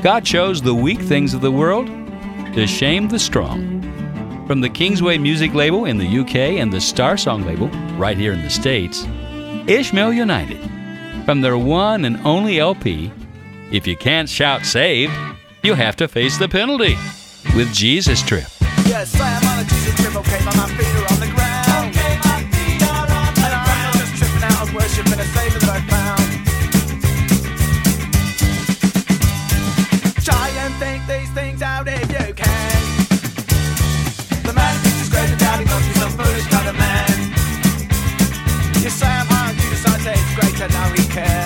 God 0.02 0.24
chose 0.24 0.60
the 0.60 0.74
weak 0.74 1.00
things 1.00 1.32
of 1.32 1.40
the 1.40 1.50
world 1.50 1.86
to 2.54 2.66
shame 2.66 3.08
the 3.08 3.18
strong. 3.18 3.80
From 4.46 4.60
the 4.60 4.68
Kingsway 4.68 5.16
music 5.16 5.54
label 5.54 5.86
in 5.86 5.96
the 5.96 6.18
UK 6.18 6.60
and 6.60 6.70
the 6.70 6.80
Star 6.80 7.16
Song 7.16 7.46
label 7.46 7.68
right 7.96 8.16
here 8.16 8.32
in 8.32 8.42
the 8.42 8.50
States, 8.50 9.06
Ishmael 9.66 10.12
United. 10.12 10.60
From 11.24 11.40
their 11.40 11.56
one 11.56 12.04
and 12.04 12.18
only 12.26 12.58
LP, 12.58 13.10
If 13.74 13.88
You 13.88 13.96
Can't 13.96 14.28
Shout 14.28 14.64
Saved, 14.64 15.12
You'll 15.64 15.74
Have 15.74 15.96
to 15.96 16.06
Face 16.06 16.38
the 16.38 16.48
Penalty 16.48 16.96
with 17.56 17.74
Jesus 17.74 18.22
Trip. 18.22 18.46
Yes, 18.86 19.18
I 19.18 19.28
am 19.28 19.42
on 19.50 19.58
a 19.58 19.66
Jesus 19.66 19.96
trip, 19.96 20.14
okay, 20.14 20.38
but 20.44 20.54
my 20.54 20.68
feet 20.78 20.94
are 20.94 21.10
on 21.10 21.18
the 21.18 21.26
ground. 21.34 21.90
Okay, 21.90 22.14
my 22.22 22.38
feet 22.54 22.78
are 22.86 23.02
on 23.02 23.34
the 23.34 23.42
and 23.42 23.58
ground. 23.66 23.90
I'm 23.90 23.98
just 23.98 24.14
tripping 24.14 24.44
out 24.46 24.62
of 24.62 24.70
worship 24.78 25.10
and 25.10 25.18
a 25.18 25.26
savor 25.26 25.58
that 25.58 25.74
I 25.74 25.82
found. 25.90 26.22
Try 30.22 30.54
and 30.54 30.70
think 30.78 31.02
these 31.10 31.34
things 31.34 31.60
out 31.60 31.88
if 31.88 32.06
you 32.14 32.30
can. 32.30 32.78
The 34.46 34.54
man 34.54 34.70
thinks 34.86 35.02
he's 35.02 35.10
great 35.10 35.26
and 35.34 35.40
doubting 35.42 35.66
must 35.66 35.88
be 35.90 35.98
some 35.98 36.14
foolish 36.14 36.46
kind 36.46 36.68
of 36.70 36.78
man. 36.78 37.10
You 38.78 38.90
say 38.94 39.10
I'm 39.10 39.26
high 39.26 39.50
on 39.50 39.56
Jesus, 39.58 39.82
I 39.82 39.98
say 39.98 40.14
it's 40.14 40.34
great 40.38 40.54
to 40.62 40.70
know 40.70 40.94
he 40.94 41.02
cares. 41.10 41.43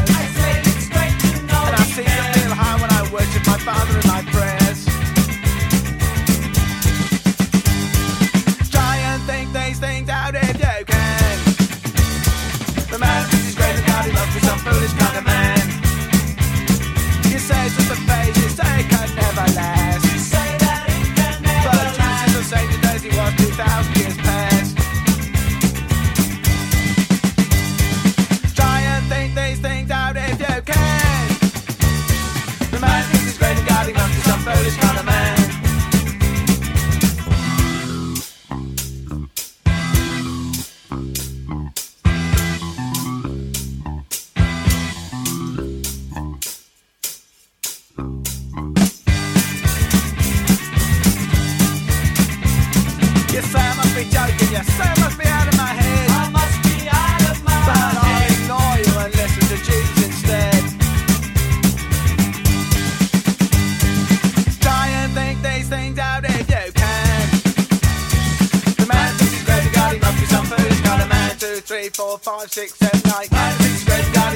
Four, 71.98 72.16
five, 72.18 72.48
six, 72.52 72.74
seven, 72.76 73.00
eight. 73.20 73.32
Man 73.32 73.58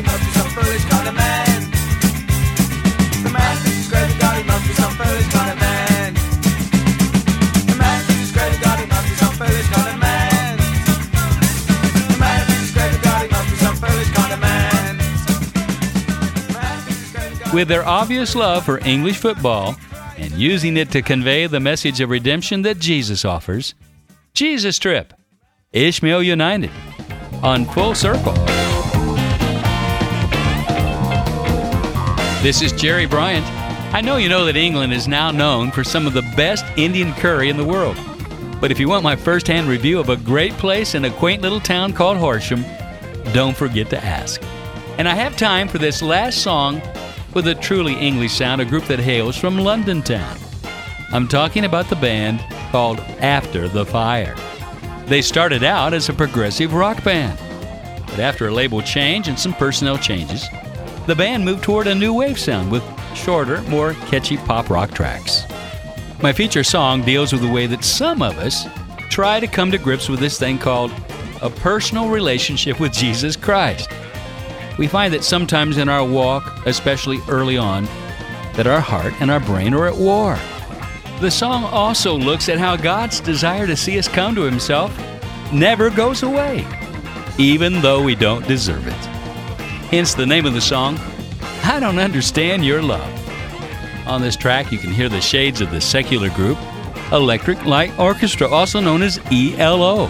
must 0.02 0.24
be 0.24 0.30
some 0.32 0.50
foolish 0.50 0.84
kind 0.86 1.06
of 1.06 1.14
man. 1.14 1.70
The 3.22 3.30
man 3.30 3.54
must 4.46 4.66
be 4.66 4.74
some 4.74 4.90
foolish 4.96 5.28
kind 5.28 5.52
of 5.52 5.60
man. 5.60 6.14
With 17.54 17.68
their 17.68 17.86
obvious 17.86 18.34
love 18.34 18.64
for 18.64 18.78
English 18.80 19.18
football 19.18 19.76
and 20.16 20.32
using 20.32 20.76
it 20.78 20.90
to 20.90 21.02
convey 21.02 21.46
the 21.46 21.60
message 21.60 22.00
of 22.00 22.10
redemption 22.10 22.62
that 22.62 22.80
Jesus 22.80 23.24
offers, 23.24 23.74
Jesus 24.34 24.80
Trip, 24.80 25.12
Ishmael 25.72 26.24
United, 26.24 26.70
on 27.43 27.64
Full 27.64 27.95
Circle. 27.95 28.34
This 32.43 32.62
is 32.62 32.72
Jerry 32.72 33.07
Bryant. 33.07 33.47
I 33.95 34.01
know 34.01 34.16
you 34.16 34.28
know 34.28 34.45
that 34.45 34.57
England 34.57 34.93
is 34.93 35.09
now 35.09 35.30
known 35.30 35.70
for 35.70 35.84
some 35.84 36.07
of 36.07 36.12
the 36.12 36.22
best 36.36 36.64
Indian 36.76 37.12
curry 37.14 37.51
in 37.51 37.57
the 37.57 37.64
world. 37.64 37.97
But 38.61 38.70
if 38.70 38.78
you 38.78 38.88
want 38.88 39.03
my 39.03 39.16
first 39.16 39.49
hand 39.49 39.68
review 39.68 39.99
of 39.99 40.09
a 40.09 40.16
great 40.16 40.53
place 40.53 40.95
in 40.95 41.05
a 41.05 41.11
quaint 41.11 41.43
little 41.43 41.61
town 41.61 41.93
called 41.93 42.16
Horsham, 42.16 42.64
don't 43.32 43.57
forget 43.57 43.90
to 43.90 44.05
ask. 44.05 44.40
And 44.99 45.09
I 45.09 45.14
have 45.14 45.36
time 45.36 45.66
for 45.66 45.78
this 45.78 46.01
last 46.01 46.43
song 46.43 46.80
with 47.34 47.49
a 47.49 47.55
truly 47.57 47.95
English 47.95 48.32
sound, 48.32 48.61
a 48.61 48.64
group 48.64 48.84
that 48.84 49.01
hails 49.01 49.36
from 49.36 49.59
London 49.59 50.03
town. 50.03 50.38
I'm 51.11 51.26
talking 51.26 51.64
about 51.64 51.88
the 51.88 51.97
band 51.97 52.40
called 52.70 53.01
After 53.18 53.68
the 53.68 53.84
Fire. 53.84 54.36
They 55.07 55.20
started 55.20 55.64
out 55.64 55.94
as 55.94 56.09
a 56.09 56.12
progressive 56.12 56.72
rock 56.72 57.03
band, 57.05 57.38
but 58.07 58.20
after 58.20 58.48
a 58.48 58.53
label 58.53 58.80
change 58.80 59.28
and 59.28 59.38
some 59.38 59.53
personnel 59.55 59.98
changes, 59.98 60.46
the 61.07 61.16
band 61.16 61.44
moved 61.44 61.64
toward 61.64 61.86
a 61.86 61.94
new 61.94 62.14
wave 62.14 62.38
sound 62.38 62.70
with 62.70 62.84
shorter, 63.14 63.61
more 63.62 63.94
catchy 64.07 64.36
pop 64.36 64.70
rock 64.70 64.92
tracks. 64.92 65.42
My 66.22 66.32
feature 66.32 66.62
song 66.62 67.03
deals 67.03 67.32
with 67.32 67.42
the 67.42 67.50
way 67.50 67.66
that 67.66 67.84
some 67.84 68.22
of 68.22 68.38
us 68.38 68.66
try 69.11 69.40
to 69.40 69.46
come 69.48 69.72
to 69.72 69.78
grips 69.78 70.09
with 70.09 70.20
this 70.20 70.38
thing 70.38 70.57
called 70.57 70.92
a 71.42 71.50
personal 71.50 72.09
relationship 72.09 72.78
with 72.78 72.92
Jesus 72.92 73.34
Christ. 73.34 73.90
We 74.78 74.86
find 74.86 75.12
that 75.12 75.24
sometimes 75.24 75.76
in 75.76 75.88
our 75.88 76.05
walk, 76.07 76.64
especially 76.66 77.18
early 77.28 77.59
on, 77.59 77.84
that 78.55 78.68
our 78.68 78.80
heart 78.80 79.12
and 79.20 79.30
our 79.30 79.40
brain 79.40 79.74
are 79.74 79.88
at 79.88 79.96
war. 79.96 80.38
The 81.23 81.31
song 81.31 81.62
also 81.62 82.14
looks 82.16 82.49
at 82.49 82.59
how 82.59 82.77
God's 82.77 83.20
desire 83.20 83.64
to 83.68 83.77
see 83.77 83.97
us 83.97 84.09
come 84.09 84.35
to 84.35 84.43
Himself 84.43 84.93
never 85.53 85.89
goes 85.89 86.25
away, 86.25 86.66
even 87.39 87.81
though 87.81 88.03
we 88.03 88.16
don't 88.16 88.45
deserve 88.49 88.89
it. 88.89 89.05
Hence 89.93 90.14
the 90.14 90.27
name 90.27 90.47
of 90.47 90.53
the 90.53 90.61
song, 90.61 90.99
I 91.62 91.79
Don't 91.79 92.01
Understand 92.01 92.64
Your 92.64 92.83
Love. 92.83 93.09
On 94.09 94.20
this 94.20 94.35
track, 94.35 94.73
you 94.73 94.79
can 94.79 94.91
hear 94.91 95.09
the 95.09 95.20
shades 95.20 95.61
of 95.61 95.70
the 95.70 95.81
secular 95.81 96.29
group, 96.31 96.59
Electric 97.12 97.64
Light 97.66 97.97
Orchestra, 98.01 98.49
also 98.49 98.81
known 98.81 99.01
as 99.01 99.20
ELO. 99.31 100.07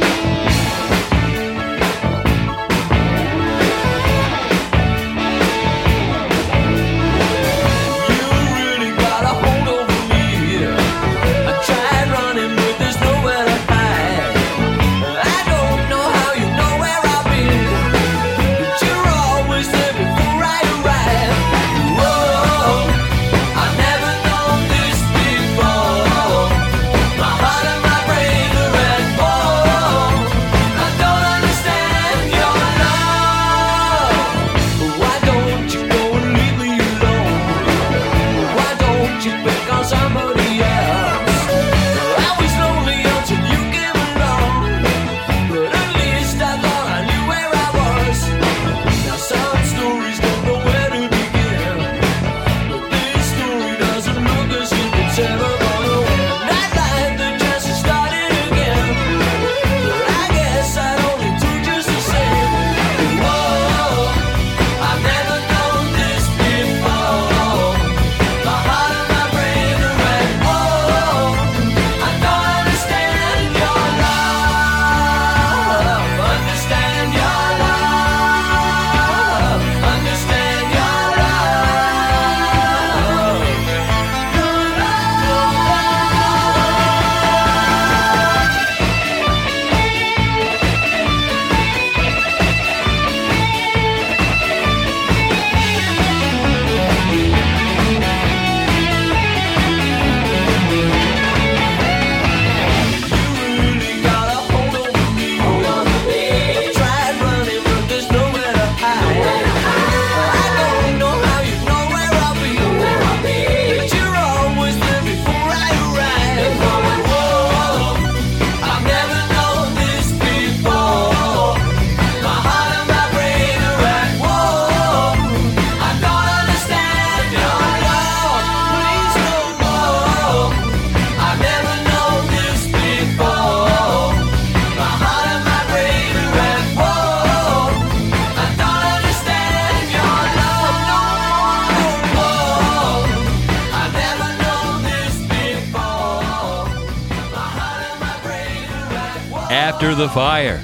the 149.94 150.08
fire. 150.08 150.60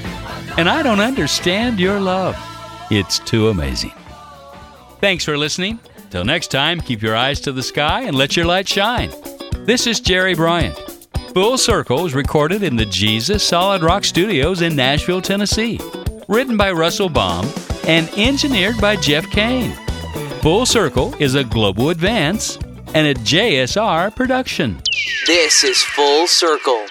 And 0.56 0.68
I 0.68 0.82
don't 0.82 1.00
understand 1.00 1.78
your 1.78 2.00
love. 2.00 2.36
It's 2.90 3.18
too 3.20 3.48
amazing. 3.48 3.92
Thanks 5.00 5.24
for 5.24 5.38
listening. 5.38 5.78
Till 6.10 6.24
next 6.24 6.48
time, 6.48 6.80
keep 6.80 7.02
your 7.02 7.16
eyes 7.16 7.40
to 7.42 7.52
the 7.52 7.62
sky 7.62 8.02
and 8.02 8.16
let 8.16 8.36
your 8.36 8.46
light 8.46 8.68
shine. 8.68 9.10
This 9.64 9.86
is 9.86 10.00
Jerry 10.00 10.34
Bryant. 10.34 10.76
Full 11.32 11.56
Circle 11.56 12.06
is 12.06 12.14
recorded 12.14 12.64
in 12.64 12.74
the 12.74 12.86
Jesus 12.86 13.44
Solid 13.44 13.82
Rock 13.82 14.04
Studios 14.04 14.62
in 14.62 14.74
Nashville, 14.74 15.22
Tennessee. 15.22 15.78
Written 16.28 16.56
by 16.56 16.72
Russell 16.72 17.08
Baum 17.08 17.48
and 17.86 18.08
engineered 18.18 18.80
by 18.80 18.96
Jeff 18.96 19.30
Kane. 19.30 19.72
Full 20.42 20.66
Circle 20.66 21.14
is 21.20 21.36
a 21.36 21.44
global 21.44 21.90
advance 21.90 22.56
and 22.94 23.06
a 23.06 23.14
JSR 23.14 24.14
production. 24.16 24.82
This 25.26 25.62
is 25.62 25.80
Full 25.82 26.26
Circle. 26.26 26.86